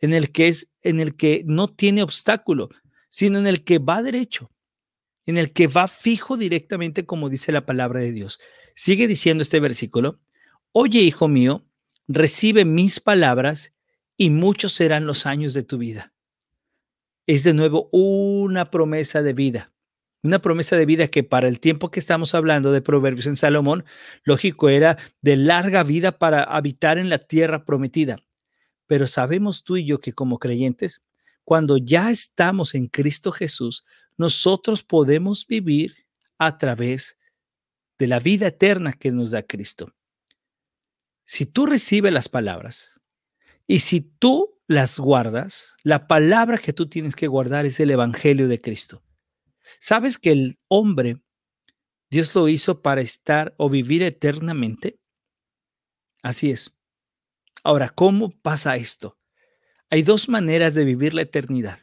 en 0.00 0.12
el 0.12 0.32
que 0.32 0.48
es 0.48 0.68
en 0.82 1.00
el 1.00 1.16
que 1.16 1.42
no 1.46 1.68
tiene 1.68 2.02
obstáculo, 2.02 2.68
sino 3.08 3.38
en 3.38 3.46
el 3.46 3.62
que 3.62 3.78
va 3.78 4.02
derecho, 4.02 4.50
en 5.26 5.38
el 5.38 5.52
que 5.52 5.68
va 5.68 5.86
fijo 5.86 6.36
directamente 6.36 7.06
como 7.06 7.28
dice 7.28 7.52
la 7.52 7.66
palabra 7.66 8.00
de 8.00 8.12
Dios. 8.12 8.40
Sigue 8.74 9.06
diciendo 9.06 9.42
este 9.42 9.60
versículo, 9.60 10.20
Oye, 10.78 11.00
hijo 11.00 11.26
mío, 11.26 11.64
recibe 12.06 12.66
mis 12.66 13.00
palabras 13.00 13.72
y 14.18 14.28
muchos 14.28 14.74
serán 14.74 15.06
los 15.06 15.24
años 15.24 15.54
de 15.54 15.62
tu 15.62 15.78
vida. 15.78 16.12
Es 17.26 17.44
de 17.44 17.54
nuevo 17.54 17.88
una 17.92 18.70
promesa 18.70 19.22
de 19.22 19.32
vida, 19.32 19.72
una 20.22 20.42
promesa 20.42 20.76
de 20.76 20.84
vida 20.84 21.08
que 21.08 21.22
para 21.24 21.48
el 21.48 21.60
tiempo 21.60 21.90
que 21.90 21.98
estamos 21.98 22.34
hablando 22.34 22.72
de 22.72 22.82
Proverbios 22.82 23.24
en 23.24 23.38
Salomón, 23.38 23.86
lógico 24.22 24.68
era 24.68 24.98
de 25.22 25.36
larga 25.36 25.82
vida 25.82 26.18
para 26.18 26.42
habitar 26.42 26.98
en 26.98 27.08
la 27.08 27.20
tierra 27.20 27.64
prometida. 27.64 28.18
Pero 28.86 29.06
sabemos 29.06 29.64
tú 29.64 29.78
y 29.78 29.86
yo 29.86 29.98
que 29.98 30.12
como 30.12 30.38
creyentes, 30.38 31.00
cuando 31.44 31.78
ya 31.78 32.10
estamos 32.10 32.74
en 32.74 32.88
Cristo 32.88 33.32
Jesús, 33.32 33.86
nosotros 34.18 34.82
podemos 34.82 35.46
vivir 35.46 36.04
a 36.36 36.58
través 36.58 37.16
de 37.98 38.08
la 38.08 38.20
vida 38.20 38.48
eterna 38.48 38.92
que 38.92 39.10
nos 39.10 39.30
da 39.30 39.42
Cristo 39.42 39.94
si 41.26 41.44
tú 41.44 41.66
recibes 41.66 42.12
las 42.12 42.28
palabras 42.28 43.00
y 43.66 43.80
si 43.80 44.00
tú 44.00 44.60
las 44.68 44.98
guardas, 44.98 45.74
la 45.82 46.06
palabra 46.06 46.58
que 46.58 46.72
tú 46.72 46.88
tienes 46.88 47.14
que 47.16 47.26
guardar 47.26 47.66
es 47.66 47.78
el 47.80 47.90
Evangelio 47.90 48.48
de 48.48 48.60
Cristo. 48.60 49.02
¿Sabes 49.80 50.18
que 50.18 50.32
el 50.32 50.58
hombre, 50.68 51.20
Dios 52.10 52.34
lo 52.34 52.48
hizo 52.48 52.80
para 52.80 53.00
estar 53.00 53.54
o 53.58 53.68
vivir 53.68 54.02
eternamente? 54.02 55.00
Así 56.22 56.50
es. 56.50 56.76
Ahora, 57.64 57.90
¿cómo 57.90 58.30
pasa 58.30 58.76
esto? 58.76 59.18
Hay 59.90 60.02
dos 60.02 60.28
maneras 60.28 60.74
de 60.74 60.84
vivir 60.84 61.14
la 61.14 61.22
eternidad. 61.22 61.80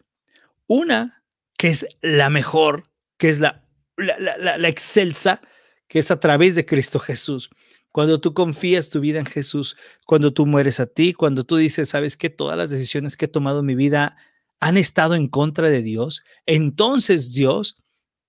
Una, 0.68 1.26
que 1.58 1.68
es 1.68 1.86
la 2.02 2.30
mejor, 2.30 2.84
que 3.18 3.30
es 3.30 3.40
la, 3.40 3.68
la, 3.98 4.58
la 4.58 4.68
excelsa, 4.70 5.42
que 5.88 6.00
es 6.00 6.12
a 6.12 6.20
través 6.20 6.56
de 6.56 6.66
Cristo 6.66 7.00
Jesús 7.00 7.50
cuando 7.94 8.20
tú 8.20 8.34
confías 8.34 8.90
tu 8.90 9.00
vida 9.00 9.20
en 9.20 9.28
Jesús, 9.28 9.78
cuando 10.08 10.34
tú 10.34 10.48
mueres 10.48 10.80
a 10.80 10.88
ti, 10.88 11.14
cuando 11.14 11.44
tú 11.44 11.58
dices, 11.58 11.90
sabes 11.90 12.18
que 12.18 12.32
todas 12.32 12.58
las 12.58 12.72
decisiones 12.72 13.16
que 13.16 13.26
he 13.26 13.28
tomado 13.28 13.60
en 13.60 13.68
mi 13.68 13.76
vida 13.76 14.18
han 14.60 14.78
estado 14.78 15.14
en 15.14 15.28
contra 15.28 15.70
de 15.70 15.84
Dios, 15.84 16.24
entonces 16.48 17.34
Dios 17.34 17.78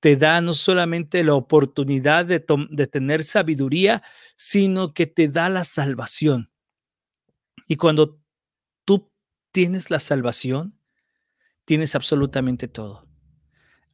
te 0.00 0.16
da 0.16 0.42
no 0.42 0.52
solamente 0.52 1.24
la 1.24 1.34
oportunidad 1.34 2.26
de, 2.26 2.44
de 2.70 2.86
tener 2.86 3.24
sabiduría, 3.24 4.02
sino 4.36 4.92
que 4.92 5.06
te 5.06 5.28
da 5.28 5.48
la 5.48 5.64
salvación. 5.64 6.50
Y 7.66 7.76
cuando 7.76 8.20
tú 8.84 9.10
tienes 9.50 9.88
la 9.88 9.98
salvación, 9.98 10.78
tienes 11.64 11.94
absolutamente 11.94 12.68
todo. 12.68 13.08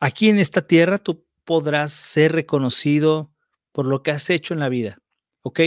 Aquí 0.01 0.31
en 0.31 0.39
esta 0.39 0.67
tierra 0.67 0.99
tú 0.99 1.25
podrás 1.45 1.93
ser 1.93 2.33
reconocido 2.33 3.33
por 3.71 3.87
lo 3.87 4.03
que 4.03 4.11
has 4.11 4.31
hecho 4.31 4.53
en 4.53 4.59
la 4.59 4.69
vida. 4.69 5.00
¿Ok? 5.42 5.61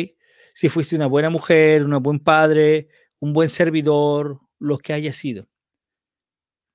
Si 0.53 0.69
fuiste 0.69 0.95
una 0.95 1.07
buena 1.07 1.29
mujer, 1.29 1.83
un 1.83 2.01
buen 2.03 2.19
padre, 2.19 2.89
un 3.19 3.33
buen 3.33 3.49
servidor, 3.49 4.39
lo 4.59 4.77
que 4.77 4.93
haya 4.93 5.13
sido. 5.13 5.47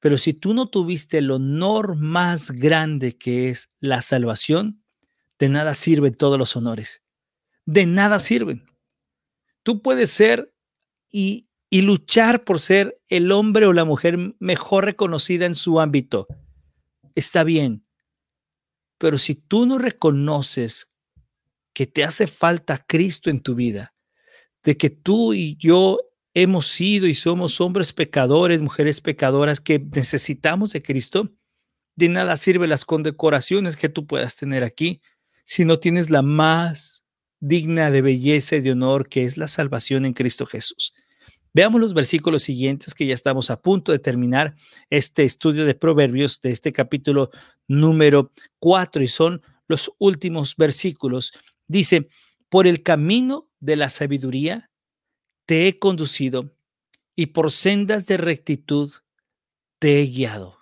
Pero 0.01 0.19
si 0.19 0.33
tú 0.33 0.55
no 0.55 0.69
tuviste 0.69 1.19
el 1.19 1.31
honor 1.31 1.97
más 1.97 2.51
grande 2.51 3.17
que 3.17 3.49
es 3.49 3.71
la 3.81 4.03
salvación, 4.03 4.83
de 5.39 5.49
nada 5.49 5.75
sirven 5.75 6.15
todos 6.15 6.39
los 6.39 6.57
honores. 6.57 7.03
De 7.65 7.87
nada 7.87 8.21
sirven. 8.21 8.67
Tú 9.63 9.83
puedes 9.83 10.11
ser 10.11 10.55
y, 11.11 11.49
y 11.71 11.83
luchar 11.83 12.45
por 12.45 12.61
ser 12.61 13.01
el 13.09 13.33
hombre 13.33 13.67
o 13.67 13.73
la 13.73 13.85
mujer 13.85 14.35
mejor 14.39 14.85
reconocida 14.85 15.47
en 15.47 15.55
su 15.55 15.81
ámbito. 15.81 16.27
Está 17.15 17.45
bien. 17.45 17.85
Pero 18.99 19.19
si 19.19 19.35
tú 19.35 19.67
no 19.67 19.79
reconoces 19.79 20.93
que 21.79 21.87
te 21.87 22.03
hace 22.03 22.27
falta 22.27 22.85
Cristo 22.85 23.31
en 23.31 23.39
tu 23.39 23.55
vida, 23.55 23.95
de 24.65 24.77
que 24.77 24.91
tú 24.91 25.33
y 25.33 25.57
yo 25.61 26.01
hemos 26.35 26.67
sido 26.67 27.07
y 27.07 27.15
somos 27.15 27.61
hombres 27.61 27.93
pecadores, 27.93 28.61
mujeres 28.61 29.01
pecadoras 29.01 29.61
que 29.61 29.79
necesitamos 29.79 30.73
de 30.73 30.83
Cristo, 30.83 31.31
de 31.95 32.09
nada 32.09 32.37
sirven 32.37 32.71
las 32.71 32.85
condecoraciones 32.85 33.77
que 33.77 33.89
tú 33.89 34.09
puedas 34.09 34.35
tener 34.35 34.65
aquí 34.65 35.03
si 35.45 35.65
no 35.65 35.79
tienes 35.79 36.11
la 36.11 36.23
más 36.23 37.05
digna 37.39 37.93
de 37.93 38.03
belleza 38.03 38.57
y 38.57 38.61
de 38.61 38.73
honor 38.73 39.09
que 39.09 39.23
es 39.23 39.37
la 39.37 39.47
salvación 39.47 40.05
en 40.05 40.15
Cristo 40.15 40.47
Jesús. 40.47 40.95
Veamos 41.55 41.81
los 41.81 41.95
versículos 41.95 42.43
siguientes 42.43 42.93
que 42.93 43.07
ya 43.07 43.15
estamos 43.15 43.53
a 43.53 43.63
punto 43.63 43.93
de 43.93 44.01
terminar 44.01 44.57
este 44.91 45.23
estudio 45.23 45.65
de 45.65 45.77
Proverbios 45.77 46.41
de 46.41 46.51
este 46.51 46.73
capítulo 46.73 47.31
número 47.69 48.33
4 48.59 49.01
y 49.01 49.07
son 49.07 49.43
los 49.69 49.93
últimos 49.99 50.57
versículos. 50.57 51.33
Dice, 51.69 52.09
por 52.49 52.67
el 52.67 52.83
camino 52.83 53.51
de 53.61 53.77
la 53.77 53.91
sabiduría 53.91 54.71
te 55.47 55.69
he 55.69 55.79
conducido 55.79 56.55
y 57.15 57.27
por 57.27 57.53
sendas 57.53 58.07
de 58.07 58.17
rectitud 58.17 58.93
te 59.79 60.01
he 60.01 60.07
guiado. 60.07 60.59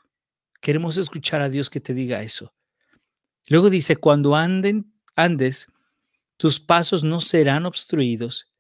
Queremos 0.61 0.97
escuchar 0.97 1.40
a 1.40 1.49
Dios 1.49 1.71
que 1.71 1.81
te 1.81 1.95
diga 1.95 2.23
eso. 2.23 2.55
Luego 3.49 3.71
dice, 3.71 3.97
cuando 3.97 4.35
anden, 4.35 4.92
andes, 5.14 5.69
tus 6.37 6.61
pasos 6.61 7.05
no 7.05 7.21
serán 7.21 7.66
obstruidos 7.66 8.53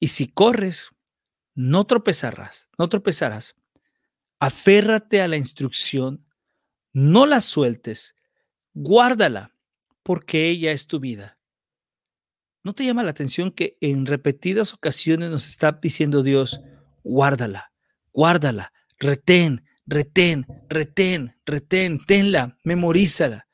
y 0.00 0.08
si 0.08 0.26
corres, 0.28 0.90
no 1.54 1.84
tropezarás, 1.84 2.68
no 2.78 2.88
tropezarás. 2.88 3.54
Aférrate 4.40 5.20
a 5.20 5.28
la 5.28 5.36
instrucción, 5.36 6.26
no 6.92 7.26
la 7.26 7.40
sueltes, 7.40 8.16
guárdala, 8.72 9.54
porque 10.02 10.48
ella 10.48 10.72
es 10.72 10.86
tu 10.86 10.98
vida. 10.98 11.38
¿No 12.64 12.74
te 12.74 12.84
llama 12.84 13.02
la 13.02 13.10
atención 13.10 13.50
que 13.50 13.76
en 13.80 14.06
repetidas 14.06 14.72
ocasiones 14.72 15.30
nos 15.30 15.48
está 15.48 15.72
diciendo 15.82 16.22
Dios, 16.22 16.60
guárdala, 17.02 17.72
guárdala, 18.12 18.72
retén, 18.98 19.64
retén, 19.84 20.46
retén, 20.68 21.34
retén, 21.44 21.98
tenla, 22.06 22.56
memorízala, 22.62 23.48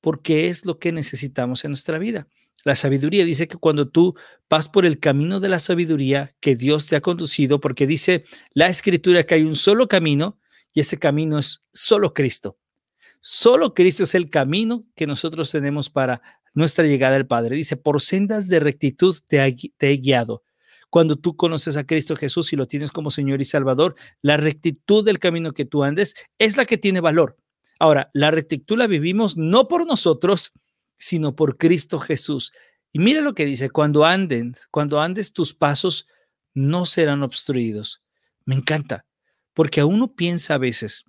porque 0.00 0.48
es 0.48 0.64
lo 0.64 0.78
que 0.78 0.92
necesitamos 0.92 1.64
en 1.64 1.72
nuestra 1.72 1.98
vida. 1.98 2.28
La 2.62 2.76
sabiduría 2.76 3.24
dice 3.24 3.48
que 3.48 3.56
cuando 3.56 3.88
tú 3.88 4.14
vas 4.48 4.68
por 4.68 4.86
el 4.86 5.00
camino 5.00 5.40
de 5.40 5.48
la 5.48 5.58
sabiduría 5.58 6.36
que 6.40 6.54
Dios 6.54 6.86
te 6.86 6.94
ha 6.94 7.00
conducido, 7.00 7.60
porque 7.60 7.88
dice 7.88 8.24
la 8.52 8.68
escritura 8.68 9.24
que 9.24 9.34
hay 9.34 9.42
un 9.42 9.56
solo 9.56 9.88
camino 9.88 10.38
y 10.72 10.80
ese 10.80 10.98
camino 10.98 11.40
es 11.40 11.66
solo 11.72 12.14
Cristo. 12.14 12.56
Solo 13.20 13.74
Cristo 13.74 14.04
es 14.04 14.14
el 14.14 14.30
camino 14.30 14.86
que 14.94 15.06
nosotros 15.06 15.50
tenemos 15.50 15.90
para 15.90 16.22
nuestra 16.54 16.86
llegada 16.86 17.16
al 17.16 17.26
Padre. 17.26 17.56
Dice, 17.56 17.76
por 17.76 18.00
sendas 18.00 18.48
de 18.48 18.60
rectitud 18.60 19.16
te, 19.26 19.44
he 19.44 19.96
guiado. 19.96 20.42
Cuando 20.88 21.16
tú 21.16 21.36
conoces 21.36 21.76
a 21.76 21.84
Cristo 21.84 22.16
Jesús 22.16 22.52
y 22.52 22.56
lo 22.56 22.68
tienes 22.68 22.92
como 22.92 23.10
Señor 23.10 23.40
y 23.40 23.44
Salvador, 23.44 23.96
la 24.22 24.36
rectitud 24.36 25.04
del 25.04 25.18
camino 25.18 25.52
que 25.52 25.64
tú 25.64 25.82
andes 25.82 26.14
es 26.38 26.56
la 26.56 26.64
que 26.64 26.78
tiene 26.78 27.00
valor. 27.00 27.36
Ahora, 27.80 28.10
la 28.14 28.30
rectitud 28.30 28.78
la 28.78 28.86
vivimos 28.86 29.36
no 29.36 29.66
por 29.66 29.86
nosotros, 29.86 30.52
sino 30.96 31.34
por 31.34 31.58
Cristo 31.58 31.98
Jesús. 31.98 32.52
Y 32.92 33.00
mira 33.00 33.20
lo 33.20 33.34
que 33.34 33.44
dice, 33.44 33.70
cuando 33.70 34.04
anden, 34.04 34.54
cuando 34.70 35.00
andes 35.00 35.32
tus 35.32 35.52
pasos 35.52 36.06
no 36.54 36.86
serán 36.86 37.24
obstruidos. 37.24 38.00
Me 38.44 38.54
encanta, 38.54 39.04
porque 39.52 39.80
a 39.80 39.86
uno 39.86 40.14
piensa 40.14 40.54
a 40.54 40.58
veces 40.58 41.04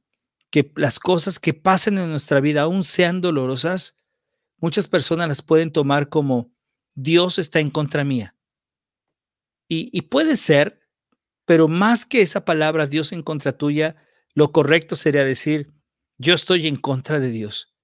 que 0.49 0.71
las 0.75 0.99
cosas 0.99 1.39
que 1.39 1.53
pasen 1.53 1.97
en 1.99 2.09
nuestra 2.09 2.39
vida, 2.39 2.63
aún 2.63 2.83
sean 2.83 3.21
dolorosas, 3.21 3.94
muchas 4.65 4.87
personas 4.87 5.27
las 5.27 5.43
pueden 5.43 5.71
tomar 5.71 6.09
como 6.09 6.51
Dios 6.95 7.37
está 7.37 7.59
en 7.59 7.69
contra 7.69 8.03
mía. 8.03 8.35
Y, 9.69 9.91
y 9.95 10.01
puede 10.01 10.37
ser, 10.37 10.81
pero 11.45 11.67
más 11.67 12.03
que 12.07 12.21
esa 12.23 12.45
palabra 12.45 12.87
Dios 12.87 13.11
en 13.11 13.21
contra 13.21 13.55
tuya, 13.55 13.95
lo 14.33 14.51
correcto 14.51 14.95
sería 14.95 15.23
decir, 15.23 15.71
yo 16.17 16.33
estoy 16.33 16.65
en 16.65 16.77
contra 16.77 17.19
de 17.19 17.29
Dios. 17.29 17.75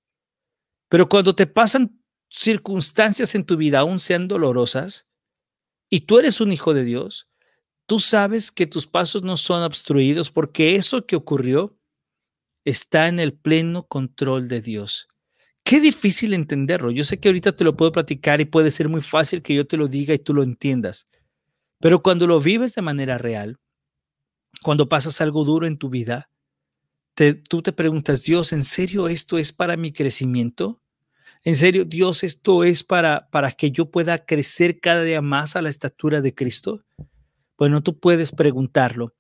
Pero 0.90 1.08
cuando 1.08 1.36
te 1.36 1.46
pasan 1.46 2.04
circunstancias 2.32 3.36
en 3.36 3.46
tu 3.46 3.58
vida, 3.58 3.82
aún 3.82 4.00
sean 4.00 4.28
dolorosas, 4.28 5.08
y 5.88 6.02
tú 6.08 6.18
eres 6.18 6.42
un 6.42 6.52
hijo 6.52 6.74
de 6.74 6.84
Dios, 6.84 7.30
tú 7.86 8.00
sabes 8.00 8.50
que 8.50 8.66
tus 8.66 8.88
pasos 8.88 9.22
no 9.22 9.38
son 9.38 9.62
obstruidos 9.62 10.32
porque 10.32 10.76
eso 10.78 11.06
que 11.06 11.16
ocurrió 11.16 11.78
está 12.66 13.08
en 13.08 13.20
el 13.20 13.34
pleno 13.34 13.86
control 13.86 14.48
de 14.48 14.62
Dios. 14.62 15.11
Qué 15.64 15.80
difícil 15.80 16.34
entenderlo. 16.34 16.92
Yo 16.92 17.04
sé 17.04 17.20
que 17.20 17.30
ahorita 17.30 17.56
te 17.56 17.64
lo 17.64 17.78
puedo 17.78 17.92
platicar 17.92 18.42
y 18.42 18.46
puede 18.46 18.72
ser 18.72 18.90
muy 18.90 19.02
fácil 19.02 19.42
que 19.42 19.54
yo 19.56 19.66
te 19.66 19.78
lo 19.78 19.88
diga 19.88 20.14
y 20.14 20.20
tú 20.20 20.34
lo 20.34 20.44
entiendas. 20.44 21.08
Pero 21.80 22.02
cuando 22.02 22.28
lo 22.28 22.40
vives 22.40 22.76
de 22.76 22.82
manera 22.82 23.18
real, 23.18 23.58
cuando 24.62 24.90
pasas 24.90 25.22
algo 25.22 25.44
duro 25.44 25.68
en 25.68 25.78
tu 25.78 25.90
vida, 25.90 26.30
tú 27.50 27.62
te 27.62 27.72
preguntas, 27.72 28.24
Dios, 28.24 28.54
¿en 28.54 28.64
serio 28.64 29.08
esto 29.08 29.38
es 29.38 29.54
para 29.54 29.78
mi 29.78 29.92
crecimiento? 29.92 30.82
¿En 31.44 31.56
serio, 31.56 31.86
Dios, 31.86 32.24
esto 32.24 32.64
es 32.64 32.84
para, 32.84 33.30
para 33.32 33.52
que 33.52 33.72
yo 33.72 33.90
pueda 33.90 34.26
crecer 34.26 34.80
cada 34.80 35.04
día 35.04 35.22
más 35.22 35.56
a 35.56 35.62
la 35.62 35.70
estatura 35.70 36.22
de 36.22 36.36
Cristo? 36.36 36.84
Bueno, 37.58 37.82
tú 37.82 38.00
puedes 38.00 38.32
preguntarlo 38.32 39.16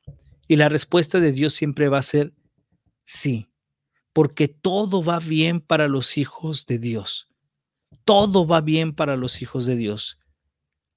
y 0.48 0.56
la 0.56 0.70
respuesta 0.70 1.20
de 1.20 1.32
Dios 1.32 1.54
siempre 1.54 1.90
va 1.90 2.00
a 2.00 2.04
ser 2.04 2.34
sí, 3.04 3.51
porque 4.14 4.48
todo 4.48 5.04
va 5.04 5.20
bien 5.20 5.60
para 5.60 5.88
los 5.88 6.18
hijos 6.18 6.66
de 6.66 6.78
Dios. 6.78 7.28
Todo 8.06 8.46
va 8.46 8.62
bien 8.62 8.94
para 8.94 9.16
los 9.16 9.42
hijos 9.42 9.66
de 9.66 9.76
Dios. 9.76 10.18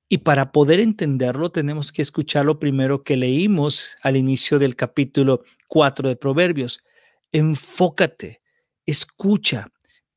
Y 0.09 0.19
para 0.19 0.53
poder 0.53 0.81
entenderlo 0.81 1.51
tenemos 1.51 1.91
que 1.93 2.03
escuchar 2.03 2.45
lo 2.45 2.59
primero 2.59 3.03
que 3.03 3.17
leímos 3.17 3.97
al 4.03 4.17
inicio 4.17 4.59
del 4.59 4.77
capítulo 4.77 5.43
4 5.69 6.09
de 6.09 6.17
Proverbios. 6.17 6.83
Enfócate, 7.33 8.41
escucha, 8.87 9.69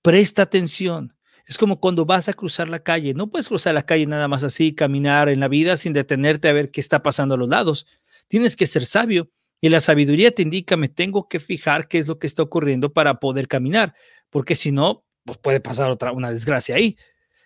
presta 0.01 0.43
atención. 0.43 1.15
Es 1.45 1.57
como 1.57 1.79
cuando 1.79 2.05
vas 2.05 2.27
a 2.27 2.33
cruzar 2.33 2.67
la 2.67 2.83
calle. 2.83 3.13
No 3.13 3.29
puedes 3.29 3.47
cruzar 3.47 3.73
la 3.73 3.85
calle 3.85 4.05
nada 4.05 4.27
más 4.27 4.43
así, 4.43 4.75
caminar 4.75 5.29
en 5.29 5.39
la 5.39 5.47
vida 5.47 5.77
sin 5.77 5.93
detenerte 5.93 6.49
a 6.49 6.53
ver 6.53 6.71
qué 6.71 6.81
está 6.81 7.01
pasando 7.01 7.35
a 7.35 7.37
los 7.37 7.47
lados. 7.47 7.87
Tienes 8.27 8.57
que 8.57 8.67
ser 8.67 8.85
sabio. 8.85 9.31
Y 9.61 9.69
la 9.69 9.79
sabiduría 9.79 10.31
te 10.31 10.43
indica, 10.43 10.77
me 10.77 10.89
tengo 10.89 11.27
que 11.27 11.39
fijar 11.39 11.87
qué 11.87 11.97
es 11.97 12.07
lo 12.07 12.19
que 12.19 12.27
está 12.27 12.43
ocurriendo 12.43 12.93
para 12.93 13.19
poder 13.19 13.47
caminar, 13.47 13.95
porque 14.29 14.55
si 14.55 14.71
no, 14.71 15.05
pues 15.23 15.37
puede 15.39 15.59
pasar 15.59 15.91
otra, 15.91 16.11
una 16.11 16.31
desgracia 16.31 16.75
ahí. 16.75 16.97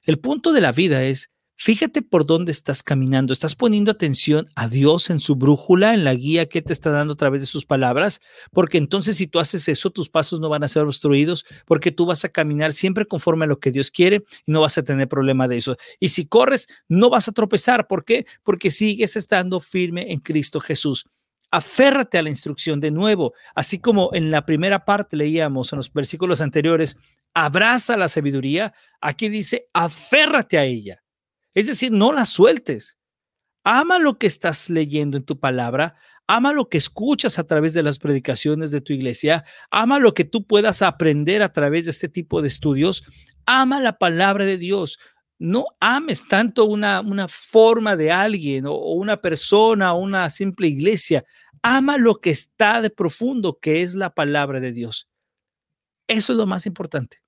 El 0.04 0.20
punto 0.20 0.52
de 0.54 0.62
la 0.62 0.72
vida 0.72 1.04
es 1.04 1.32
Fíjate 1.64 2.02
por 2.02 2.26
dónde 2.26 2.52
estás 2.52 2.82
caminando. 2.82 3.34
¿Estás 3.34 3.56
poniendo 3.56 3.92
atención 3.92 4.50
a 4.56 4.68
Dios 4.68 5.12
en 5.12 5.20
su 5.20 5.36
brújula, 5.36 5.94
en 5.94 6.04
la 6.04 6.16
guía 6.16 6.50
que 6.50 6.64
te 6.64 6.74
está 6.74 6.90
dando 6.90 7.14
a 7.14 7.18
través 7.18 7.42
de 7.42 7.46
sus 7.46 7.68
palabras? 7.68 8.20
Porque 8.52 8.80
entonces 8.80 9.18
si 9.18 9.28
tú 9.28 9.40
haces 9.40 9.68
eso, 9.68 9.92
tus 9.92 10.10
pasos 10.10 10.40
no 10.40 10.50
van 10.50 10.64
a 10.64 10.68
ser 10.68 10.82
obstruidos 10.86 11.46
porque 11.68 11.92
tú 11.92 12.08
vas 12.08 12.26
a 12.26 12.30
caminar 12.30 12.74
siempre 12.74 13.06
conforme 13.06 13.46
a 13.46 13.48
lo 13.48 13.60
que 13.60 13.70
Dios 13.70 13.92
quiere 13.92 14.24
y 14.48 14.52
no 14.52 14.62
vas 14.62 14.80
a 14.80 14.84
tener 14.84 15.08
problema 15.08 15.48
de 15.48 15.58
eso. 15.58 15.78
Y 16.00 16.10
si 16.10 16.26
corres, 16.26 16.68
no 16.88 17.12
vas 17.12 17.28
a 17.28 17.32
tropezar. 17.32 17.86
¿Por 17.86 18.06
qué? 18.06 18.26
Porque 18.42 18.72
sigues 18.72 19.16
estando 19.16 19.60
firme 19.60 20.12
en 20.12 20.20
Cristo 20.20 20.62
Jesús. 20.62 21.06
Aférrate 21.52 22.18
a 22.18 22.24
la 22.24 22.30
instrucción 22.30 22.80
de 22.80 22.92
nuevo, 22.92 23.34
así 23.54 23.80
como 23.80 24.10
en 24.14 24.32
la 24.32 24.46
primera 24.46 24.86
parte 24.86 25.18
leíamos 25.18 25.74
en 25.74 25.78
los 25.78 25.92
versículos 25.92 26.42
anteriores, 26.42 26.98
abraza 27.34 27.98
la 27.98 28.08
sabiduría, 28.08 28.74
aquí 29.00 29.30
dice, 29.30 29.68
aférrate 29.74 30.58
a 30.58 30.64
ella. 30.64 31.04
Es 31.54 31.68
decir, 31.68 31.92
no 31.92 32.14
la 32.14 32.26
sueltes. 32.26 32.98
Ama 33.64 34.00
lo 34.00 34.18
que 34.18 34.28
estás 34.28 34.70
leyendo 34.70 35.18
en 35.18 35.24
tu 35.24 35.40
palabra, 35.40 35.96
ama 36.26 36.52
lo 36.54 36.68
que 36.68 36.78
escuchas 36.78 37.38
a 37.38 37.46
través 37.46 37.74
de 37.74 37.84
las 37.84 38.00
predicaciones 38.00 38.72
de 38.72 38.82
tu 38.82 38.94
iglesia, 38.94 39.44
ama 39.70 40.00
lo 40.00 40.14
que 40.14 40.24
tú 40.24 40.48
puedas 40.48 40.82
aprender 40.82 41.44
a 41.44 41.52
través 41.52 41.86
de 41.86 41.92
este 41.92 42.10
tipo 42.10 42.42
de 42.42 42.48
estudios, 42.48 43.04
ama 43.46 43.80
la 43.80 43.98
palabra 43.98 44.46
de 44.46 44.58
Dios. 44.58 44.98
No 45.38 45.66
ames 45.80 46.28
tanto 46.28 46.66
una, 46.66 47.02
una 47.02 47.28
forma 47.28 47.96
de 47.96 48.12
alguien 48.12 48.66
o, 48.66 48.76
una 48.76 49.18
persona 49.18 49.94
o 49.94 50.00
una 50.00 50.30
simple 50.30 50.68
iglesia. 50.68 51.26
Ama 51.62 51.98
lo 51.98 52.22
que 52.22 52.32
está 52.32 52.82
de 52.82 52.90
profundo, 52.90 53.60
que 53.60 53.82
es 53.84 53.96
la 53.96 54.14
palabra 54.14 54.60
de 54.60 54.72
Dios. 54.72 55.10
Eso 56.08 56.34
es 56.34 56.38
lo 56.38 56.46
más 56.46 56.66
importante. 56.66 57.22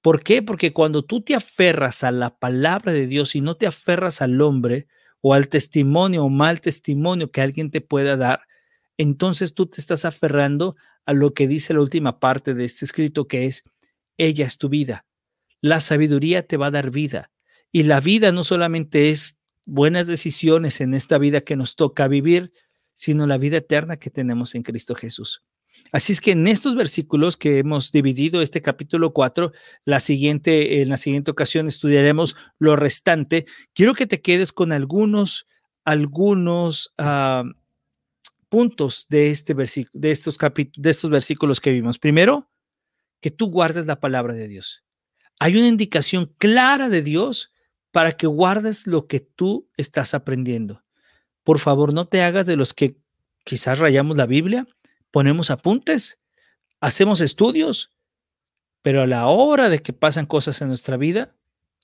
¿Por 0.00 0.24
qué? 0.24 0.42
Porque 0.42 0.72
cuando 0.72 1.04
tú 1.04 1.20
te 1.20 1.34
aferras 1.34 2.02
a 2.02 2.10
la 2.10 2.36
palabra 2.36 2.92
de 2.92 3.06
Dios 3.06 3.36
y 3.36 3.40
no 3.40 3.56
te 3.56 3.66
aferras 3.66 4.20
al 4.20 4.40
hombre 4.40 4.88
o 5.20 5.34
al 5.34 5.48
testimonio 5.48 6.24
o 6.24 6.28
mal 6.28 6.60
testimonio 6.60 7.30
que 7.30 7.40
alguien 7.40 7.70
te 7.70 7.80
pueda 7.80 8.16
dar, 8.16 8.42
entonces 8.98 9.54
tú 9.54 9.66
te 9.66 9.80
estás 9.80 10.04
aferrando 10.04 10.76
a 11.06 11.12
lo 11.12 11.34
que 11.34 11.46
dice 11.46 11.74
la 11.74 11.80
última 11.80 12.18
parte 12.18 12.54
de 12.54 12.64
este 12.64 12.84
escrito, 12.84 13.28
que 13.28 13.46
es, 13.46 13.64
ella 14.18 14.46
es 14.46 14.58
tu 14.58 14.68
vida. 14.68 15.06
La 15.60 15.80
sabiduría 15.80 16.46
te 16.46 16.56
va 16.56 16.66
a 16.66 16.72
dar 16.72 16.90
vida. 16.90 17.30
Y 17.70 17.84
la 17.84 18.00
vida 18.00 18.32
no 18.32 18.42
solamente 18.42 19.10
es 19.10 19.38
buenas 19.64 20.08
decisiones 20.08 20.80
en 20.80 20.94
esta 20.94 21.18
vida 21.18 21.40
que 21.40 21.56
nos 21.56 21.76
toca 21.76 22.08
vivir, 22.08 22.52
sino 22.94 23.26
la 23.26 23.38
vida 23.38 23.58
eterna 23.58 23.96
que 23.96 24.10
tenemos 24.10 24.54
en 24.54 24.62
Cristo 24.62 24.94
Jesús. 24.94 25.42
Así 25.90 26.12
es 26.12 26.20
que 26.20 26.32
en 26.32 26.46
estos 26.46 26.74
versículos 26.74 27.36
que 27.36 27.58
hemos 27.58 27.92
dividido 27.92 28.40
este 28.40 28.62
capítulo 28.62 29.12
4, 29.12 29.52
la 29.84 30.00
siguiente, 30.00 30.80
en 30.80 30.88
la 30.88 30.96
siguiente 30.96 31.30
ocasión 31.30 31.66
estudiaremos 31.66 32.36
lo 32.58 32.76
restante. 32.76 33.46
Quiero 33.74 33.94
que 33.94 34.06
te 34.06 34.22
quedes 34.22 34.52
con 34.52 34.72
algunos, 34.72 35.46
algunos 35.84 36.94
ah, 36.98 37.44
puntos 38.48 39.06
de, 39.08 39.30
este 39.30 39.54
de, 39.54 40.10
estos 40.10 40.38
de 40.38 40.90
estos 40.90 41.10
versículos 41.10 41.60
que 41.60 41.72
vimos. 41.72 41.98
Primero, 41.98 42.50
que 43.20 43.30
tú 43.30 43.50
guardes 43.50 43.86
la 43.86 44.00
palabra 44.00 44.34
de 44.34 44.48
Dios. 44.48 44.84
Hay 45.38 45.56
una 45.56 45.68
indicación 45.68 46.34
clara 46.38 46.88
de 46.88 47.02
Dios 47.02 47.52
para 47.90 48.16
que 48.16 48.26
guardes 48.26 48.86
lo 48.86 49.06
que 49.06 49.20
tú 49.20 49.68
estás 49.76 50.14
aprendiendo. 50.14 50.82
Por 51.44 51.58
favor, 51.58 51.92
no 51.92 52.06
te 52.06 52.22
hagas 52.22 52.46
de 52.46 52.56
los 52.56 52.74
que 52.74 52.96
quizás 53.44 53.78
rayamos 53.78 54.16
la 54.16 54.26
Biblia, 54.26 54.66
ponemos 55.10 55.50
apuntes, 55.50 56.18
hacemos 56.80 57.20
estudios, 57.20 57.90
pero 58.82 59.02
a 59.02 59.06
la 59.06 59.26
hora 59.28 59.68
de 59.68 59.82
que 59.82 59.92
pasan 59.92 60.26
cosas 60.26 60.60
en 60.60 60.68
nuestra 60.68 60.96
vida, 60.96 61.34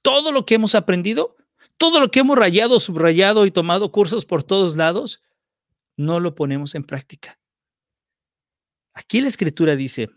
todo 0.02 0.32
lo 0.32 0.46
que 0.46 0.54
hemos 0.54 0.74
aprendido, 0.74 1.36
todo 1.76 2.00
lo 2.00 2.10
que 2.10 2.20
hemos 2.20 2.38
rayado, 2.38 2.80
subrayado 2.80 3.46
y 3.46 3.50
tomado 3.50 3.92
cursos 3.92 4.24
por 4.24 4.42
todos 4.42 4.76
lados, 4.76 5.22
no 5.96 6.20
lo 6.20 6.34
ponemos 6.34 6.74
en 6.74 6.84
práctica. 6.84 7.38
Aquí 8.94 9.20
la 9.20 9.28
escritura 9.28 9.76
dice, 9.76 10.10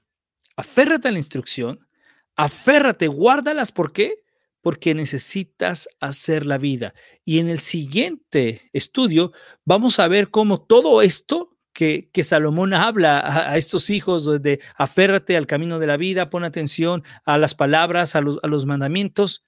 aférrate 0.56 1.08
a 1.08 1.12
la 1.12 1.20
instrucción, 1.20 1.88
aférrate, 2.36 3.08
guárdalas, 3.08 3.72
¿por 3.72 3.94
qué? 3.94 4.24
Porque 4.62 4.94
necesitas 4.94 5.90
hacer 6.00 6.46
la 6.46 6.58
vida. 6.58 6.94
Y 7.26 7.40
en 7.40 7.50
el 7.50 7.60
siguiente 7.60 8.70
estudio 8.74 9.32
vamos 9.66 10.00
a 10.00 10.08
ver 10.08 10.30
cómo 10.30 10.62
todo 10.62 11.02
esto 11.02 11.58
que, 11.74 12.10
que 12.12 12.24
Salomón 12.24 12.74
habla 12.74 13.20
a, 13.52 13.58
estos 13.58 13.90
hijos 13.90 14.42
de 14.42 14.60
aférrate 14.76 15.38
al 15.38 15.48
camino 15.48 15.80
de 15.80 15.88
la 15.88 15.98
vida, 15.98 16.30
pon 16.30 16.44
atención 16.44 17.04
a 17.26 17.38
las 17.38 17.56
palabras, 17.56 18.16
a 18.16 18.22
los, 18.22 18.40
a 18.44 18.48
los 18.48 18.66
mandamientos, 18.66 19.46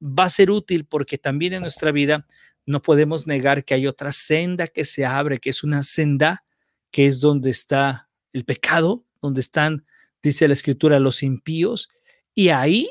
va 0.00 0.24
a 0.24 0.28
ser 0.28 0.50
útil 0.50 0.84
porque 0.84 1.18
también 1.18 1.54
en 1.54 1.62
nuestra 1.62 1.92
vida 1.92 2.26
no 2.66 2.82
podemos 2.82 3.26
negar 3.26 3.64
que 3.64 3.74
hay 3.74 3.86
otra 3.86 4.12
senda 4.12 4.66
que 4.66 4.84
se 4.84 5.06
abre, 5.06 5.38
que 5.38 5.50
es 5.50 5.62
una 5.62 5.82
senda 5.82 6.44
que 6.90 7.06
es 7.06 7.20
donde 7.20 7.50
está 7.50 8.08
el 8.32 8.44
pecado, 8.44 9.04
donde 9.22 9.40
están, 9.40 9.86
dice 10.22 10.48
la 10.48 10.54
escritura, 10.54 10.98
los 10.98 11.22
impíos, 11.22 11.88
y 12.34 12.48
ahí 12.48 12.90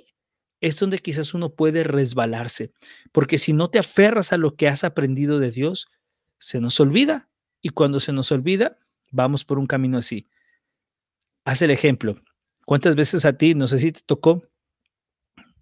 es 0.66 0.80
donde 0.80 0.98
quizás 0.98 1.36
uno 1.36 1.54
puede 1.54 1.84
resbalarse, 1.84 2.72
porque 3.12 3.38
si 3.38 3.54
no 3.54 3.70
te 3.70 3.78
aferras 3.78 4.34
a 4.34 4.38
lo 4.38 4.56
que 4.56 4.68
has 4.68 4.84
aprendido 4.84 5.38
de 5.38 5.52
Dios, 5.52 5.88
se 6.40 6.60
nos 6.60 6.80
olvida, 6.80 7.30
y 7.62 7.70
cuando 7.70 8.00
se 8.00 8.12
nos 8.14 8.32
olvida, 8.32 8.80
vamos 9.12 9.46
por 9.46 9.60
un 9.60 9.68
camino 9.68 10.00
así. 10.00 10.28
Haz 11.44 11.62
el 11.62 11.70
ejemplo. 11.70 12.20
¿Cuántas 12.66 12.96
veces 12.96 13.26
a 13.26 13.38
ti, 13.38 13.54
no 13.54 13.68
sé 13.68 13.80
si 13.80 13.92
te 13.92 14.02
tocó, 14.04 14.44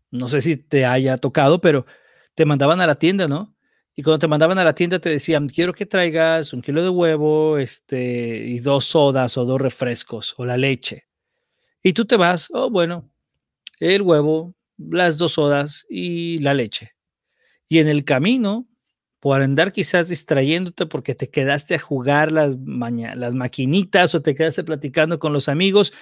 no 0.10 0.30
sé 0.30 0.42
si 0.42 0.56
te 0.56 0.86
haya 0.86 1.18
tocado, 1.18 1.60
pero 1.60 1.86
te 2.34 2.46
mandaban 2.46 2.80
a 2.80 2.88
la 2.88 2.96
tienda, 2.96 3.28
¿no? 3.28 3.58
Y 3.96 4.04
cuando 4.04 4.20
te 4.20 4.28
mandaban 4.30 4.58
a 4.58 4.64
la 4.64 4.74
tienda 4.74 5.00
te 5.00 5.10
decían, 5.10 5.50
quiero 5.50 5.74
que 5.74 5.86
traigas 5.86 6.54
un 6.54 6.62
kilo 6.62 6.82
de 6.82 6.90
huevo 6.90 7.58
este, 7.58 8.38
y 8.48 8.60
dos 8.60 8.86
sodas 8.86 9.38
o 9.38 9.44
dos 9.44 9.60
refrescos 9.60 10.34
o 10.38 10.46
la 10.46 10.56
leche. 10.56 11.08
Y 11.84 11.92
tú 11.92 12.06
te 12.06 12.16
vas, 12.16 12.48
oh, 12.54 12.70
bueno, 12.70 13.12
el 13.80 14.02
huevo, 14.02 14.56
las 14.78 15.18
dos 15.18 15.34
sodas 15.34 15.86
y 15.90 16.38
la 16.40 16.54
leche. 16.54 16.92
Y 17.68 17.80
en 17.80 17.88
el 17.88 18.06
camino, 18.06 18.68
por 19.20 19.42
andar 19.42 19.72
quizás 19.72 20.10
distrayéndote 20.10 20.86
porque 20.86 21.16
te 21.16 21.30
quedaste 21.30 21.76
a 21.76 21.80
jugar 21.80 22.32
las, 22.32 22.56
las 22.58 23.34
maquinitas 23.34 24.14
o 24.16 24.22
te 24.22 24.36
quedaste 24.36 24.64
platicando 24.64 25.20
con 25.20 25.34
los 25.34 25.50
amigos, 25.50 25.94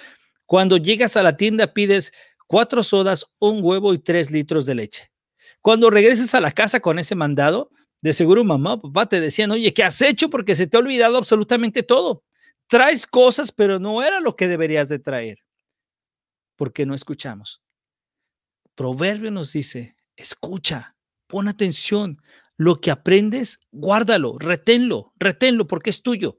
cuando 0.46 0.76
llegas 0.76 1.16
a 1.16 1.22
la 1.22 1.36
tienda 1.36 1.72
pides 1.72 2.12
cuatro 2.46 2.82
sodas, 2.82 3.26
un 3.38 3.60
huevo 3.62 3.94
y 3.94 3.98
tres 3.98 4.30
litros 4.30 4.66
de 4.66 4.74
leche. 4.74 5.12
Cuando 5.60 5.88
regreses 5.88 6.34
a 6.34 6.40
la 6.40 6.50
casa 6.50 6.80
con 6.80 6.98
ese 6.98 7.14
mandado, 7.14 7.70
de 8.02 8.12
seguro 8.12 8.42
mamá 8.44 8.74
o 8.74 8.82
papá 8.82 9.08
te 9.08 9.20
decían, 9.20 9.52
oye, 9.52 9.72
¿qué 9.72 9.84
has 9.84 10.02
hecho? 10.02 10.28
Porque 10.28 10.56
se 10.56 10.66
te 10.66 10.76
ha 10.76 10.80
olvidado 10.80 11.16
absolutamente 11.16 11.82
todo. 11.84 12.24
Traes 12.66 13.06
cosas, 13.06 13.52
pero 13.52 13.78
no 13.78 14.02
era 14.02 14.20
lo 14.20 14.34
que 14.34 14.48
deberías 14.48 14.88
de 14.88 14.98
traer. 14.98 15.38
Porque 16.56 16.84
no 16.84 16.94
escuchamos. 16.94 17.62
Proverbio 18.74 19.30
nos 19.30 19.52
dice, 19.52 19.96
escucha, 20.16 20.96
pon 21.26 21.48
atención. 21.48 22.22
Lo 22.56 22.80
que 22.80 22.90
aprendes, 22.90 23.60
guárdalo, 23.72 24.38
reténlo, 24.38 25.12
reténlo 25.16 25.66
porque 25.66 25.90
es 25.90 26.02
tuyo. 26.02 26.38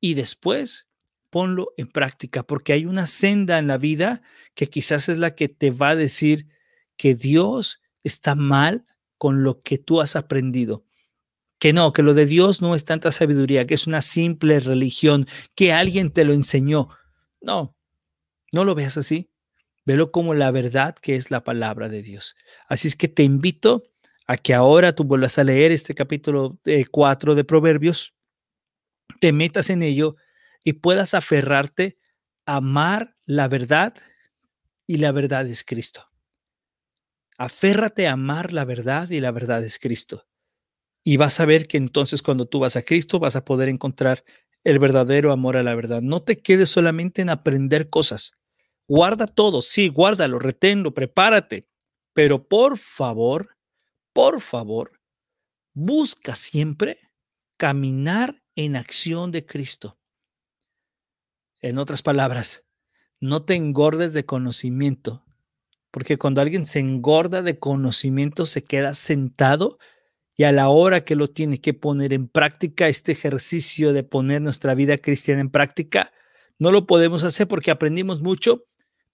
Y 0.00 0.14
después 0.14 0.86
ponlo 1.30 1.72
en 1.76 1.88
práctica, 1.88 2.42
porque 2.44 2.72
hay 2.72 2.86
una 2.86 3.06
senda 3.06 3.58
en 3.58 3.66
la 3.66 3.78
vida 3.78 4.22
que 4.54 4.68
quizás 4.68 5.08
es 5.08 5.18
la 5.18 5.34
que 5.34 5.48
te 5.48 5.70
va 5.70 5.90
a 5.90 5.96
decir 5.96 6.48
que 6.96 7.14
Dios 7.14 7.82
está 8.02 8.34
mal 8.34 8.86
con 9.18 9.42
lo 9.42 9.60
que 9.60 9.78
tú 9.78 10.00
has 10.00 10.16
aprendido. 10.16 10.86
Que 11.58 11.72
no, 11.72 11.92
que 11.92 12.02
lo 12.02 12.14
de 12.14 12.26
Dios 12.26 12.62
no 12.62 12.74
es 12.74 12.84
tanta 12.84 13.12
sabiduría, 13.12 13.66
que 13.66 13.74
es 13.74 13.86
una 13.86 14.02
simple 14.02 14.60
religión, 14.60 15.26
que 15.54 15.72
alguien 15.72 16.10
te 16.10 16.24
lo 16.24 16.32
enseñó. 16.32 16.88
No, 17.40 17.76
no 18.52 18.64
lo 18.64 18.74
veas 18.74 18.96
así. 18.96 19.30
Velo 19.86 20.10
como 20.10 20.34
la 20.34 20.50
verdad 20.50 20.96
que 20.96 21.14
es 21.16 21.30
la 21.30 21.44
palabra 21.44 21.88
de 21.88 22.02
Dios. 22.02 22.34
Así 22.68 22.88
es 22.88 22.96
que 22.96 23.08
te 23.08 23.22
invito 23.22 23.84
a 24.26 24.36
que 24.36 24.52
ahora 24.52 24.94
tú 24.94 25.04
vuelvas 25.04 25.38
a 25.38 25.44
leer 25.44 25.70
este 25.70 25.94
capítulo 25.94 26.58
4 26.90 27.36
de 27.36 27.44
Proverbios, 27.44 28.12
te 29.20 29.32
metas 29.32 29.70
en 29.70 29.82
ello 29.82 30.16
y 30.64 30.74
puedas 30.74 31.14
aferrarte 31.14 31.98
a 32.44 32.56
amar 32.56 33.16
la 33.24 33.46
verdad 33.46 33.94
y 34.88 34.96
la 34.96 35.12
verdad 35.12 35.46
es 35.46 35.62
Cristo. 35.62 36.10
Aférrate 37.38 38.08
a 38.08 38.12
amar 38.12 38.52
la 38.52 38.64
verdad 38.64 39.08
y 39.10 39.20
la 39.20 39.30
verdad 39.30 39.62
es 39.62 39.78
Cristo. 39.78 40.26
Y 41.04 41.18
vas 41.18 41.38
a 41.38 41.46
ver 41.46 41.68
que 41.68 41.76
entonces 41.76 42.22
cuando 42.22 42.46
tú 42.46 42.58
vas 42.58 42.74
a 42.74 42.82
Cristo 42.82 43.20
vas 43.20 43.36
a 43.36 43.44
poder 43.44 43.68
encontrar 43.68 44.24
el 44.64 44.80
verdadero 44.80 45.30
amor 45.30 45.56
a 45.56 45.62
la 45.62 45.76
verdad. 45.76 46.02
No 46.02 46.22
te 46.22 46.38
quedes 46.38 46.70
solamente 46.70 47.22
en 47.22 47.30
aprender 47.30 47.88
cosas. 47.88 48.32
Guarda 48.88 49.26
todo, 49.26 49.62
sí, 49.62 49.88
guárdalo, 49.88 50.38
reténlo, 50.38 50.94
prepárate. 50.94 51.68
Pero 52.12 52.46
por 52.48 52.78
favor, 52.78 53.56
por 54.12 54.40
favor, 54.40 55.00
busca 55.74 56.34
siempre 56.34 57.00
caminar 57.58 58.42
en 58.54 58.76
acción 58.76 59.32
de 59.32 59.44
Cristo. 59.44 59.98
En 61.60 61.78
otras 61.78 62.02
palabras, 62.02 62.64
no 63.20 63.44
te 63.44 63.54
engordes 63.54 64.12
de 64.12 64.24
conocimiento, 64.24 65.24
porque 65.90 66.16
cuando 66.16 66.40
alguien 66.40 66.66
se 66.66 66.78
engorda 66.78 67.42
de 67.42 67.58
conocimiento, 67.58 68.46
se 68.46 68.64
queda 68.64 68.94
sentado 68.94 69.78
y 70.36 70.44
a 70.44 70.52
la 70.52 70.68
hora 70.68 71.04
que 71.04 71.16
lo 71.16 71.28
tiene 71.28 71.60
que 71.60 71.74
poner 71.74 72.12
en 72.12 72.28
práctica, 72.28 72.88
este 72.88 73.12
ejercicio 73.12 73.92
de 73.92 74.04
poner 74.04 74.42
nuestra 74.42 74.74
vida 74.74 74.98
cristiana 74.98 75.40
en 75.40 75.50
práctica, 75.50 76.12
no 76.58 76.72
lo 76.72 76.86
podemos 76.86 77.24
hacer 77.24 77.48
porque 77.48 77.70
aprendimos 77.70 78.20
mucho, 78.20 78.66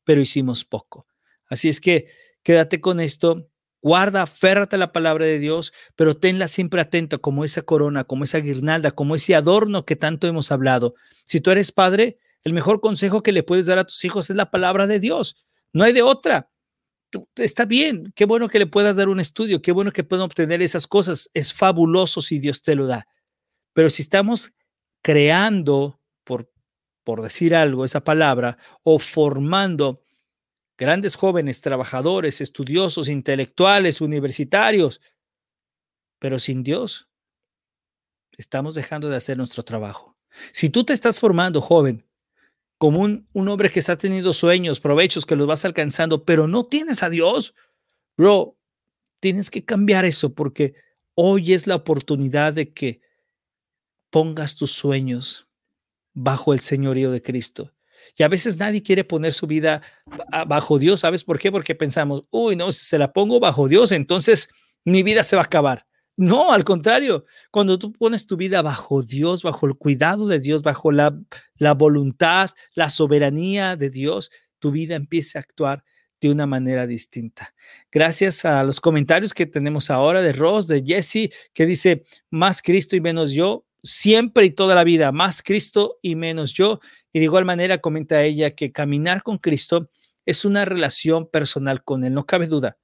pero 0.04 0.20
hicimos 0.20 0.64
poco. 0.64 1.06
Así 1.46 1.68
es 1.68 1.80
que 1.80 2.08
quédate 2.42 2.80
con 2.80 3.00
esto, 3.00 3.48
guarda, 3.80 4.22
aférrate 4.22 4.76
a 4.76 4.78
la 4.78 4.92
palabra 4.92 5.26
de 5.26 5.38
Dios, 5.38 5.72
pero 5.96 6.16
tenla 6.16 6.48
siempre 6.48 6.80
atenta 6.80 7.18
como 7.18 7.44
esa 7.44 7.62
corona, 7.62 8.04
como 8.04 8.24
esa 8.24 8.38
guirnalda, 8.38 8.92
como 8.92 9.14
ese 9.14 9.34
adorno 9.34 9.84
que 9.84 9.96
tanto 9.96 10.26
hemos 10.26 10.52
hablado. 10.52 10.94
Si 11.24 11.40
tú 11.40 11.50
eres 11.50 11.72
padre, 11.72 12.18
el 12.44 12.52
mejor 12.52 12.80
consejo 12.80 13.22
que 13.22 13.32
le 13.32 13.42
puedes 13.42 13.66
dar 13.66 13.78
a 13.78 13.84
tus 13.84 14.04
hijos 14.04 14.30
es 14.30 14.36
la 14.36 14.50
palabra 14.50 14.86
de 14.86 15.00
Dios. 15.00 15.46
No 15.72 15.84
hay 15.84 15.92
de 15.92 16.02
otra 16.02 16.52
está 17.36 17.64
bien, 17.64 18.12
qué 18.14 18.24
bueno 18.24 18.48
que 18.48 18.58
le 18.58 18.66
puedas 18.66 18.96
dar 18.96 19.08
un 19.08 19.20
estudio, 19.20 19.62
qué 19.62 19.72
bueno 19.72 19.92
que 19.92 20.04
puedan 20.04 20.24
obtener 20.24 20.62
esas 20.62 20.86
cosas, 20.86 21.30
es 21.34 21.52
fabuloso 21.52 22.20
si 22.20 22.38
Dios 22.38 22.62
te 22.62 22.74
lo 22.74 22.86
da. 22.86 23.06
Pero 23.72 23.90
si 23.90 24.02
estamos 24.02 24.52
creando, 25.02 26.00
por, 26.24 26.50
por 27.04 27.22
decir 27.22 27.54
algo, 27.54 27.84
esa 27.84 28.04
palabra, 28.04 28.58
o 28.82 28.98
formando 28.98 30.04
grandes 30.78 31.16
jóvenes, 31.16 31.60
trabajadores, 31.60 32.40
estudiosos, 32.40 33.08
intelectuales, 33.08 34.00
universitarios, 34.00 35.00
pero 36.18 36.38
sin 36.38 36.62
Dios, 36.62 37.08
estamos 38.36 38.74
dejando 38.74 39.08
de 39.08 39.16
hacer 39.16 39.36
nuestro 39.36 39.64
trabajo. 39.64 40.16
Si 40.52 40.70
tú 40.70 40.84
te 40.84 40.92
estás 40.92 41.20
formando, 41.20 41.60
joven, 41.60 42.06
como 42.78 43.00
un, 43.00 43.28
hombre 43.32 43.70
que 43.70 43.78
está 43.78 43.96
teniendo 43.96 44.32
sueños, 44.32 44.80
provechos, 44.80 45.24
que 45.26 45.36
los 45.36 45.46
vas 45.46 45.64
alcanzando, 45.64 46.24
pero 46.24 46.48
no 46.48 46.66
tienes 46.66 47.02
a 47.02 47.10
Dios, 47.10 47.54
bro, 48.16 48.58
tienes 49.20 49.50
que 49.50 49.64
cambiar 49.64 50.04
eso 50.04 50.34
porque 50.34 50.74
hoy 51.14 51.52
es 51.52 51.68
la 51.68 51.76
oportunidad 51.76 52.54
de 52.54 52.72
que 52.72 53.00
pongas 54.10 54.56
tus 54.56 54.72
sueños 54.72 55.46
bajo 56.14 56.52
el 56.52 56.60
señorío 56.60 57.10
de 57.10 57.22
Cristo. 57.22 57.72
Y 58.16 58.22
a 58.22 58.28
veces 58.28 58.56
nadie 58.56 58.82
quiere 58.82 59.04
poner 59.04 59.32
su 59.32 59.46
vida 59.46 59.82
bajo 60.46 60.78
Dios. 60.78 61.00
¿Sabes 61.00 61.24
por 61.24 61.38
qué? 61.38 61.52
Porque 61.52 61.74
pensamos, 61.74 62.24
uy, 62.30 62.56
no, 62.56 62.72
si 62.72 62.84
se 62.84 62.98
la 62.98 63.12
pongo 63.12 63.40
bajo 63.40 63.68
Dios, 63.68 63.92
entonces 63.92 64.48
mi 64.84 65.02
vida 65.02 65.22
se 65.22 65.36
va 65.36 65.42
a 65.42 65.46
acabar. 65.46 65.86
No, 66.16 66.52
al 66.52 66.64
contrario, 66.64 67.24
cuando 67.50 67.78
tú 67.78 67.92
pones 67.92 68.26
tu 68.26 68.36
vida 68.36 68.60
bajo 68.60 69.02
Dios, 69.02 69.42
bajo 69.42 69.66
el 69.66 69.76
cuidado 69.76 70.26
de 70.26 70.40
Dios, 70.40 70.62
bajo 70.62 70.92
la, 70.92 71.18
la 71.56 71.72
voluntad, 71.74 72.50
la 72.74 72.90
soberanía 72.90 73.76
de 73.76 73.88
Dios, 73.88 74.30
tu 74.58 74.70
vida 74.70 74.94
empieza 74.94 75.38
a 75.38 75.42
actuar 75.42 75.84
de 76.20 76.30
una 76.30 76.46
manera 76.46 76.86
distinta. 76.86 77.54
Gracias 77.90 78.44
a 78.44 78.62
los 78.62 78.80
comentarios 78.80 79.32
que 79.34 79.46
tenemos 79.46 79.90
ahora 79.90 80.22
de 80.22 80.32
Ross, 80.32 80.68
de 80.68 80.84
Jesse, 80.86 81.32
que 81.54 81.66
dice, 81.66 82.04
más 82.30 82.62
Cristo 82.62 82.94
y 82.94 83.00
menos 83.00 83.32
yo, 83.32 83.66
siempre 83.82 84.46
y 84.46 84.50
toda 84.50 84.74
la 84.74 84.84
vida, 84.84 85.12
más 85.12 85.42
Cristo 85.42 85.98
y 86.02 86.14
menos 86.14 86.52
yo. 86.54 86.80
Y 87.12 87.18
de 87.18 87.24
igual 87.24 87.44
manera 87.44 87.78
comenta 87.78 88.22
ella 88.22 88.52
que 88.54 88.72
caminar 88.72 89.22
con 89.22 89.38
Cristo 89.38 89.90
es 90.24 90.44
una 90.44 90.64
relación 90.64 91.28
personal 91.28 91.82
con 91.84 92.04
Él, 92.04 92.14
no 92.14 92.26
cabe 92.26 92.46
duda. 92.46 92.78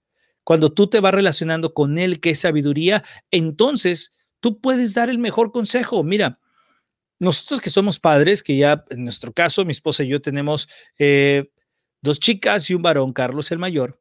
Cuando 0.44 0.72
tú 0.72 0.88
te 0.88 1.00
vas 1.00 1.14
relacionando 1.14 1.74
con 1.74 1.98
Él, 1.98 2.20
que 2.20 2.30
es 2.30 2.40
sabiduría, 2.40 3.04
entonces 3.30 4.12
tú 4.40 4.61
puedes 4.61 4.94
dar 4.94 5.11
el 5.11 5.18
mejor 5.18 5.52
consejo. 5.52 6.02
Mira, 6.02 6.40
nosotros 7.20 7.61
que 7.61 7.70
somos 7.70 8.00
padres, 8.00 8.42
que 8.42 8.56
ya 8.56 8.84
en 8.90 9.04
nuestro 9.04 9.32
caso, 9.32 9.64
mi 9.64 9.72
esposa 9.72 10.04
y 10.04 10.08
yo 10.08 10.22
tenemos 10.22 10.68
eh, 10.98 11.50
dos 12.00 12.18
chicas 12.20 12.70
y 12.70 12.74
un 12.74 12.82
varón, 12.82 13.12
Carlos 13.12 13.50
el 13.50 13.58
mayor, 13.58 14.00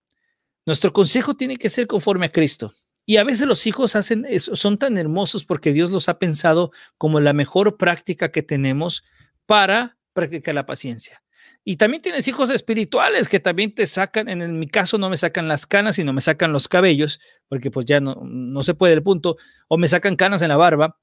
nuestro 0.65 0.93
consejo 0.93 1.35
tiene 1.35 1.57
que 1.57 1.69
ser 1.69 1.87
conforme 1.87 2.27
a 2.27 2.31
Cristo. 2.31 2.73
Y 3.09 3.15
a 3.15 3.23
veces 3.23 3.47
los 3.47 3.65
hijos 3.65 3.95
hacen 3.95 4.27
son 4.39 4.77
tan 4.77 4.97
hermosos 4.97 5.45
porque 5.45 5.71
Dios 5.71 5.91
los 5.91 6.09
ha 6.09 6.19
pensado 6.19 6.71
como 6.97 7.21
la 7.21 7.31
mejor 7.31 7.77
práctica 7.77 8.33
que 8.33 8.43
tenemos 8.43 9.05
para 9.45 9.97
practicar 10.11 10.53
la 10.53 10.65
paciencia. 10.65 11.23
Y 11.63 11.77
también 11.77 12.01
tienes 12.01 12.27
hijos 12.27 12.49
espirituales 12.49 13.29
que 13.29 13.39
también 13.39 13.73
te 13.73 13.87
sacan, 13.87 14.27
en, 14.27 14.59
mi 14.59 14.67
caso 14.67 14.97
no 14.97 15.09
me 15.09 15.15
sacan 15.15 15.47
las 15.47 15.65
canas, 15.65 15.95
sino 15.95 16.11
me 16.11 16.19
sacan 16.19 16.51
los 16.51 16.67
cabellos, 16.67 17.21
porque 17.47 17.71
pues 17.71 17.85
ya 17.85 18.01
no, 18.01 18.15
no 18.25 18.61
se 18.63 18.73
puede 18.73 18.93
el 18.93 19.03
punto, 19.03 19.37
o 19.69 19.77
me 19.77 19.87
sacan 19.87 20.17
canas 20.17 20.41
en 20.41 20.49
la 20.49 20.57
barba, 20.57 20.97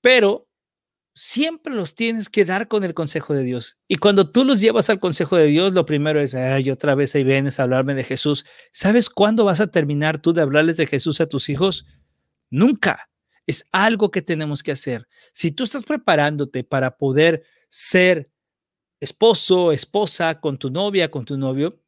pero 0.00 0.45
siempre 1.16 1.74
los 1.74 1.94
tienes 1.94 2.28
que 2.28 2.44
dar 2.44 2.68
con 2.68 2.84
el 2.84 2.92
consejo 2.92 3.32
de 3.32 3.42
Dios. 3.42 3.78
Y 3.88 3.96
cuando 3.96 4.30
tú 4.30 4.44
los 4.44 4.60
llevas 4.60 4.90
al 4.90 5.00
consejo 5.00 5.36
de 5.36 5.46
Dios, 5.46 5.72
lo 5.72 5.86
primero 5.86 6.20
es, 6.20 6.34
ay, 6.34 6.70
otra 6.70 6.94
vez 6.94 7.14
ahí 7.14 7.24
vienes 7.24 7.58
a 7.58 7.62
hablarme 7.62 7.94
de 7.94 8.04
Jesús. 8.04 8.44
¿Sabes 8.70 9.08
cuándo 9.08 9.46
vas 9.46 9.60
a 9.60 9.68
terminar 9.68 10.18
tú 10.18 10.34
de 10.34 10.42
hablarles 10.42 10.76
de 10.76 10.86
Jesús 10.86 11.22
a 11.22 11.26
tus 11.26 11.48
hijos? 11.48 11.86
Nunca. 12.50 13.08
Es 13.46 13.66
algo 13.72 14.10
que 14.10 14.20
tenemos 14.20 14.62
que 14.62 14.72
hacer. 14.72 15.08
Si 15.32 15.52
tú 15.52 15.64
estás 15.64 15.84
preparándote 15.84 16.64
para 16.64 16.98
poder 16.98 17.44
ser 17.70 18.30
esposo, 19.00 19.72
esposa 19.72 20.38
con 20.38 20.58
tu 20.58 20.68
novia, 20.68 21.10
con 21.10 21.24
tu 21.24 21.38
novio, 21.38 21.80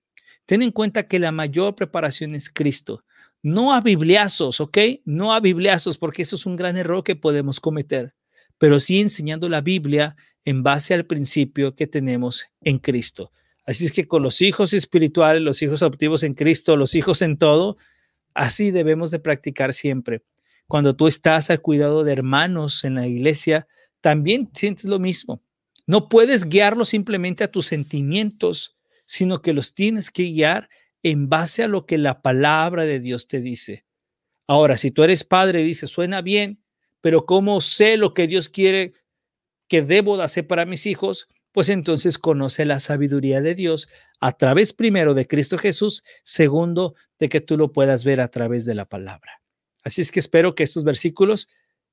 ten 0.46 0.62
en 0.62 0.72
cuenta 0.72 1.06
que 1.06 1.18
la 1.18 1.32
mayor 1.32 1.74
preparación 1.74 2.34
es 2.34 2.48
Cristo. 2.48 3.04
No 3.42 3.74
a 3.74 3.82
bibliazos, 3.82 4.58
¿ok? 4.62 4.78
No 5.04 5.34
a 5.34 5.40
bibliazos, 5.40 5.98
porque 5.98 6.22
eso 6.22 6.36
es 6.36 6.46
un 6.46 6.56
gran 6.56 6.78
error 6.78 7.04
que 7.04 7.14
podemos 7.14 7.60
cometer 7.60 8.14
pero 8.58 8.80
sí 8.80 9.00
enseñando 9.00 9.48
la 9.48 9.60
Biblia 9.60 10.16
en 10.44 10.62
base 10.62 10.94
al 10.94 11.06
principio 11.06 11.74
que 11.74 11.86
tenemos 11.86 12.46
en 12.60 12.78
Cristo. 12.78 13.32
Así 13.64 13.84
es 13.84 13.92
que 13.92 14.08
con 14.08 14.22
los 14.22 14.40
hijos 14.40 14.72
espirituales, 14.72 15.42
los 15.42 15.60
hijos 15.62 15.82
adoptivos 15.82 16.22
en 16.22 16.34
Cristo, 16.34 16.76
los 16.76 16.94
hijos 16.94 17.22
en 17.22 17.36
todo, 17.36 17.76
así 18.34 18.70
debemos 18.70 19.10
de 19.10 19.18
practicar 19.18 19.74
siempre. 19.74 20.22
Cuando 20.66 20.96
tú 20.96 21.06
estás 21.06 21.50
al 21.50 21.60
cuidado 21.60 22.04
de 22.04 22.12
hermanos 22.12 22.84
en 22.84 22.94
la 22.94 23.06
iglesia, 23.06 23.66
también 24.00 24.50
sientes 24.54 24.84
lo 24.84 24.98
mismo. 24.98 25.42
No 25.86 26.08
puedes 26.08 26.48
guiarlos 26.48 26.90
simplemente 26.90 27.44
a 27.44 27.50
tus 27.50 27.66
sentimientos, 27.66 28.76
sino 29.04 29.40
que 29.40 29.52
los 29.52 29.74
tienes 29.74 30.10
que 30.10 30.24
guiar 30.24 30.68
en 31.02 31.28
base 31.28 31.62
a 31.62 31.68
lo 31.68 31.86
que 31.86 31.98
la 31.98 32.20
palabra 32.20 32.84
de 32.84 33.00
Dios 33.00 33.28
te 33.28 33.40
dice. 33.40 33.84
Ahora, 34.46 34.76
si 34.76 34.90
tú 34.90 35.02
eres 35.02 35.24
padre 35.24 35.60
y 35.60 35.64
dices, 35.64 35.90
suena 35.90 36.22
bien, 36.22 36.62
pero 37.00 37.26
¿cómo 37.26 37.60
sé 37.60 37.96
lo 37.96 38.14
que 38.14 38.26
Dios 38.26 38.48
quiere 38.48 38.92
que 39.68 39.82
debo 39.82 40.16
de 40.16 40.24
hacer 40.24 40.46
para 40.46 40.66
mis 40.66 40.86
hijos? 40.86 41.28
Pues 41.52 41.68
entonces 41.68 42.18
conoce 42.18 42.64
la 42.64 42.80
sabiduría 42.80 43.40
de 43.40 43.54
Dios 43.54 43.88
a 44.20 44.32
través 44.32 44.72
primero 44.72 45.14
de 45.14 45.26
Cristo 45.26 45.58
Jesús, 45.58 46.04
segundo 46.24 46.94
de 47.18 47.28
que 47.28 47.40
tú 47.40 47.56
lo 47.56 47.72
puedas 47.72 48.04
ver 48.04 48.20
a 48.20 48.28
través 48.28 48.64
de 48.64 48.74
la 48.74 48.84
palabra. 48.84 49.42
Así 49.82 50.02
es 50.02 50.12
que 50.12 50.20
espero 50.20 50.54
que 50.54 50.64
estos 50.64 50.84
versículos 50.84 51.48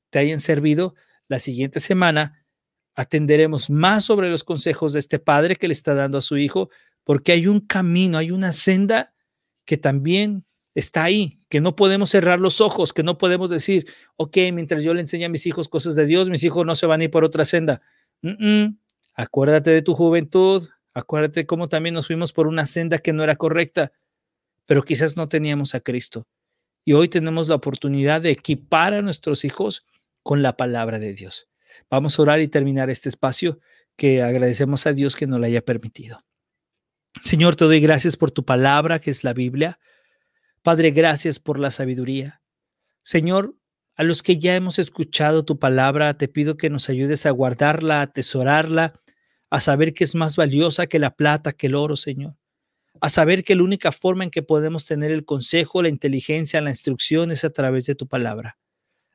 te 0.10 0.20
hayan 0.20 0.42
servido. 0.42 0.96
La 1.28 1.40
siguiente 1.40 1.80
semana 1.80 2.46
atenderemos 2.96 3.70
más 3.70 4.06
sobre 4.06 4.30
los 4.30 4.44
consejos 4.44 4.94
de 4.94 5.00
este 5.00 5.20
padre 5.20 5.56
que 5.56 5.68
le 5.68 5.74
está 5.74 5.94
dando 5.94 6.18
a 6.18 6.22
su 6.22 6.38
hijo, 6.38 6.70
porque 7.04 7.32
hay 7.32 7.48
un 7.48 7.60
camino, 7.60 8.18
hay 8.18 8.32
una 8.32 8.52
senda 8.52 9.14
que 9.66 9.78
también 9.78 10.46
está 10.76 11.06
ahí, 11.06 11.40
que 11.50 11.62
no 11.62 11.76
podemos 11.76 12.10
cerrar 12.10 12.40
los 12.40 12.62
ojos, 12.62 12.94
que 12.94 13.02
no 13.02 13.18
podemos 13.18 13.50
decir, 13.50 13.88
ok, 14.18 14.38
mientras 14.54 14.84
yo 14.84 14.94
le 14.94 15.02
enseño 15.02 15.26
a 15.26 15.30
mis 15.30 15.46
hijos 15.48 15.70
cosas 15.70 15.96
de 15.96 16.06
Dios, 16.06 16.30
mis 16.30 16.44
hijos 16.44 16.66
no 16.66 16.76
se 16.76 16.86
van 16.86 17.02
a 17.02 17.06
ir 17.06 17.12
por 17.12 17.24
otra 17.24 17.46
senda. 17.46 17.82
Acuérdate 19.14 19.72
de 19.72 19.82
tu 19.82 19.96
juventud, 19.96 20.68
acuérdate 20.94 21.46
cómo 21.46 21.70
también 21.70 21.96
nos 21.96 22.08
fuimos 22.08 22.34
por 22.34 22.48
una 22.48 22.66
senda 22.66 23.00
que 23.00 23.14
no 23.14 23.24
era 23.24 23.38
correcta, 23.38 23.94
pero 24.66 24.84
quizás 24.84 25.16
no 25.16 25.30
teníamos 25.30 25.74
a 25.76 25.80
Cristo. 25.80 26.28
Y 26.84 26.94
hoy 26.94 27.08
tenemos 27.08 27.48
la 27.48 27.56
oportunidad 27.56 28.22
de 28.22 28.32
equipar 28.32 28.94
a 28.94 29.02
nuestros 29.02 29.46
hijos 29.46 29.86
con 30.24 30.42
la 30.42 30.58
palabra 30.58 31.00
de 31.00 31.14
Dios. 31.14 31.48
Vamos 31.90 32.20
a 32.20 32.22
orar 32.22 32.42
y 32.42 32.48
terminar 32.48 32.90
este 32.90 33.10
espacio 33.10 33.60
que 33.96 34.22
agradecemos 34.22 34.86
a 34.88 34.94
Dios 34.94 35.16
que 35.16 35.26
nos 35.26 35.40
lo 35.40 35.46
haya 35.46 35.64
permitido. 35.64 36.24
Señor, 37.24 37.56
te 37.56 37.64
doy 37.64 37.80
gracias 37.80 38.18
por 38.18 38.32
tu 38.32 38.44
palabra, 38.44 39.00
que 39.00 39.10
es 39.10 39.24
la 39.24 39.34
Biblia. 39.34 39.80
Padre, 40.66 40.90
gracias 40.90 41.38
por 41.38 41.60
la 41.60 41.70
sabiduría. 41.70 42.42
Señor, 43.04 43.56
a 43.94 44.04
los 44.04 44.24
que 44.24 44.40
ya 44.40 44.56
hemos 44.56 44.80
escuchado 44.80 45.46
tu 45.46 45.60
palabra, 45.60 46.16
te 46.16 46.28
pido 46.28 46.58
que 46.58 46.72
nos 46.72 46.90
ayudes 46.90 47.28
a 47.28 47.30
guardarla, 47.30 48.00
a 48.00 48.02
atesorarla, 48.02 49.00
a 49.52 49.62
saber 49.62 49.94
que 49.94 50.04
es 50.04 50.16
más 50.16 50.36
valiosa 50.36 50.88
que 50.88 50.98
la 50.98 51.16
plata, 51.16 51.54
que 51.54 51.68
el 51.68 51.76
oro, 51.76 51.96
Señor. 51.96 52.36
A 53.00 53.10
saber 53.10 53.44
que 53.44 53.54
la 53.54 53.62
única 53.62 53.92
forma 53.92 54.24
en 54.24 54.32
que 54.32 54.42
podemos 54.42 54.88
tener 54.88 55.12
el 55.12 55.24
consejo, 55.24 55.84
la 55.84 55.90
inteligencia, 55.90 56.60
la 56.62 56.72
instrucción 56.72 57.30
es 57.30 57.44
a 57.44 57.52
través 57.52 57.86
de 57.86 57.94
tu 57.94 58.08
palabra. 58.08 58.58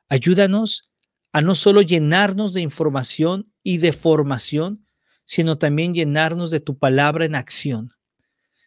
Ayúdanos 0.07 0.89
a 1.33 1.41
no 1.41 1.53
solo 1.53 1.81
llenarnos 1.81 2.53
de 2.53 2.61
información 2.61 3.51
y 3.61 3.79
de 3.79 3.91
formación, 3.91 4.85
sino 5.25 5.57
también 5.57 5.93
llenarnos 5.93 6.49
de 6.49 6.61
tu 6.61 6.77
palabra 6.77 7.25
en 7.25 7.35
acción. 7.35 7.91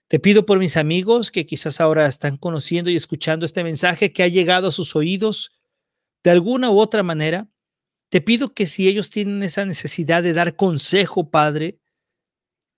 Te 0.09 0.19
pido 0.19 0.45
por 0.45 0.59
mis 0.59 0.77
amigos 0.77 1.31
que 1.31 1.47
quizás 1.47 1.81
ahora 1.81 2.07
están 2.07 2.37
conociendo 2.37 2.90
y 2.90 2.97
escuchando 2.97 3.47
este 3.47 3.64
mensaje 3.64 4.12
que 4.12 4.23
ha 4.23 4.29
llegado 4.29 4.69
a 4.69 4.73
sus 4.73 4.95
oídos 4.97 5.53
de 6.23 6.31
alguna 6.31 6.71
u 6.71 6.79
otra 6.79 7.03
manera. 7.03 7.49
Te 8.11 8.21
pido 8.21 8.53
que 8.55 8.67
si 8.67 8.87
ellos 8.87 9.11
tienen 9.11 9.43
esa 9.43 9.64
necesidad 9.64 10.23
de 10.23 10.35
dar 10.35 10.57
consejo, 10.57 11.31
Padre, 11.31 11.79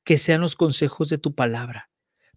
que 0.05 0.19
sean 0.19 0.41
los 0.41 0.55
consejos 0.55 1.09
de 1.09 1.19
tu 1.19 1.35
palabra. 1.35 1.91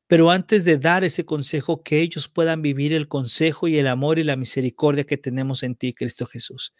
Pero 0.07 0.31
antes 0.31 0.65
de 0.65 0.79
dar 0.79 1.03
ese 1.03 1.23
consejo, 1.23 1.83
que 1.83 2.01
ellos 2.01 2.27
puedan 2.27 2.63
vivir 2.63 2.93
el 2.93 3.07
consejo 3.07 3.67
y 3.67 3.77
el 3.77 3.87
amor 3.87 4.17
y 4.17 4.23
la 4.23 4.35
misericordia 4.35 5.03
que 5.03 5.17
tenemos 5.17 5.61
en 5.61 5.75
ti, 5.75 5.93
Cristo 5.93 6.25
Jesús. 6.25 6.73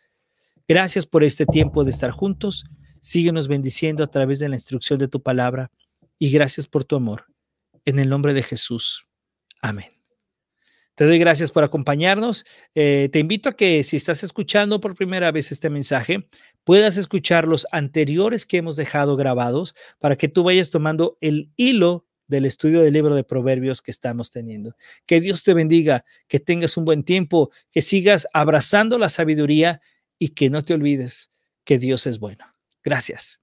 Gracias 0.68 1.06
por 1.06 1.24
este 1.24 1.46
tiempo 1.46 1.84
de 1.84 1.92
estar 1.92 2.10
juntos. 2.10 2.66
Síguenos 3.02 3.48
bendiciendo 3.48 4.04
a 4.04 4.08
través 4.08 4.40
de 4.40 4.50
la 4.50 4.56
instrucción 4.56 4.98
de 4.98 5.08
tu 5.08 5.22
palabra 5.22 5.72
y 6.18 6.32
gracias 6.32 6.66
por 6.66 6.86
tu 6.86 6.96
amor. 6.96 7.26
En 7.90 7.98
el 7.98 8.08
nombre 8.08 8.36
de 8.36 8.44
Jesús. 8.44 9.08
Amén. 9.64 9.88
Te 10.94 11.06
doy 11.06 11.18
gracias 11.18 11.50
por 11.50 11.64
acompañarnos. 11.64 12.46
Eh, 12.76 13.10
te 13.12 13.18
invito 13.18 13.50
a 13.50 13.56
que 13.56 13.84
si 13.84 13.98
estás 13.98 14.22
escuchando 14.22 14.80
por 14.80 14.94
primera 14.94 15.32
vez 15.32 15.52
este 15.52 15.72
mensaje, 15.72 16.30
puedas 16.64 16.98
escuchar 16.98 17.48
los 17.48 17.66
anteriores 17.72 18.46
que 18.46 18.58
hemos 18.58 18.76
dejado 18.76 19.16
grabados 19.16 19.74
para 19.98 20.18
que 20.18 20.28
tú 20.28 20.44
vayas 20.44 20.70
tomando 20.70 21.18
el 21.20 21.52
hilo 21.56 22.06
del 22.28 22.46
estudio 22.46 22.84
del 22.84 22.94
libro 22.94 23.16
de 23.16 23.24
Proverbios 23.24 23.82
que 23.82 23.90
estamos 23.90 24.30
teniendo. 24.30 24.76
Que 25.08 25.20
Dios 25.20 25.44
te 25.44 25.56
bendiga, 25.56 26.06
que 26.28 26.40
tengas 26.40 26.78
un 26.78 26.86
buen 26.86 27.04
tiempo, 27.04 27.50
que 27.72 27.82
sigas 27.82 28.28
abrazando 28.34 29.00
la 29.00 29.10
sabiduría 29.10 29.82
y 30.20 30.30
que 30.30 30.52
no 30.52 30.64
te 30.64 30.76
olvides 30.76 31.32
que 31.64 31.80
Dios 31.80 32.06
es 32.06 32.20
bueno. 32.20 32.46
Gracias. 32.84 33.42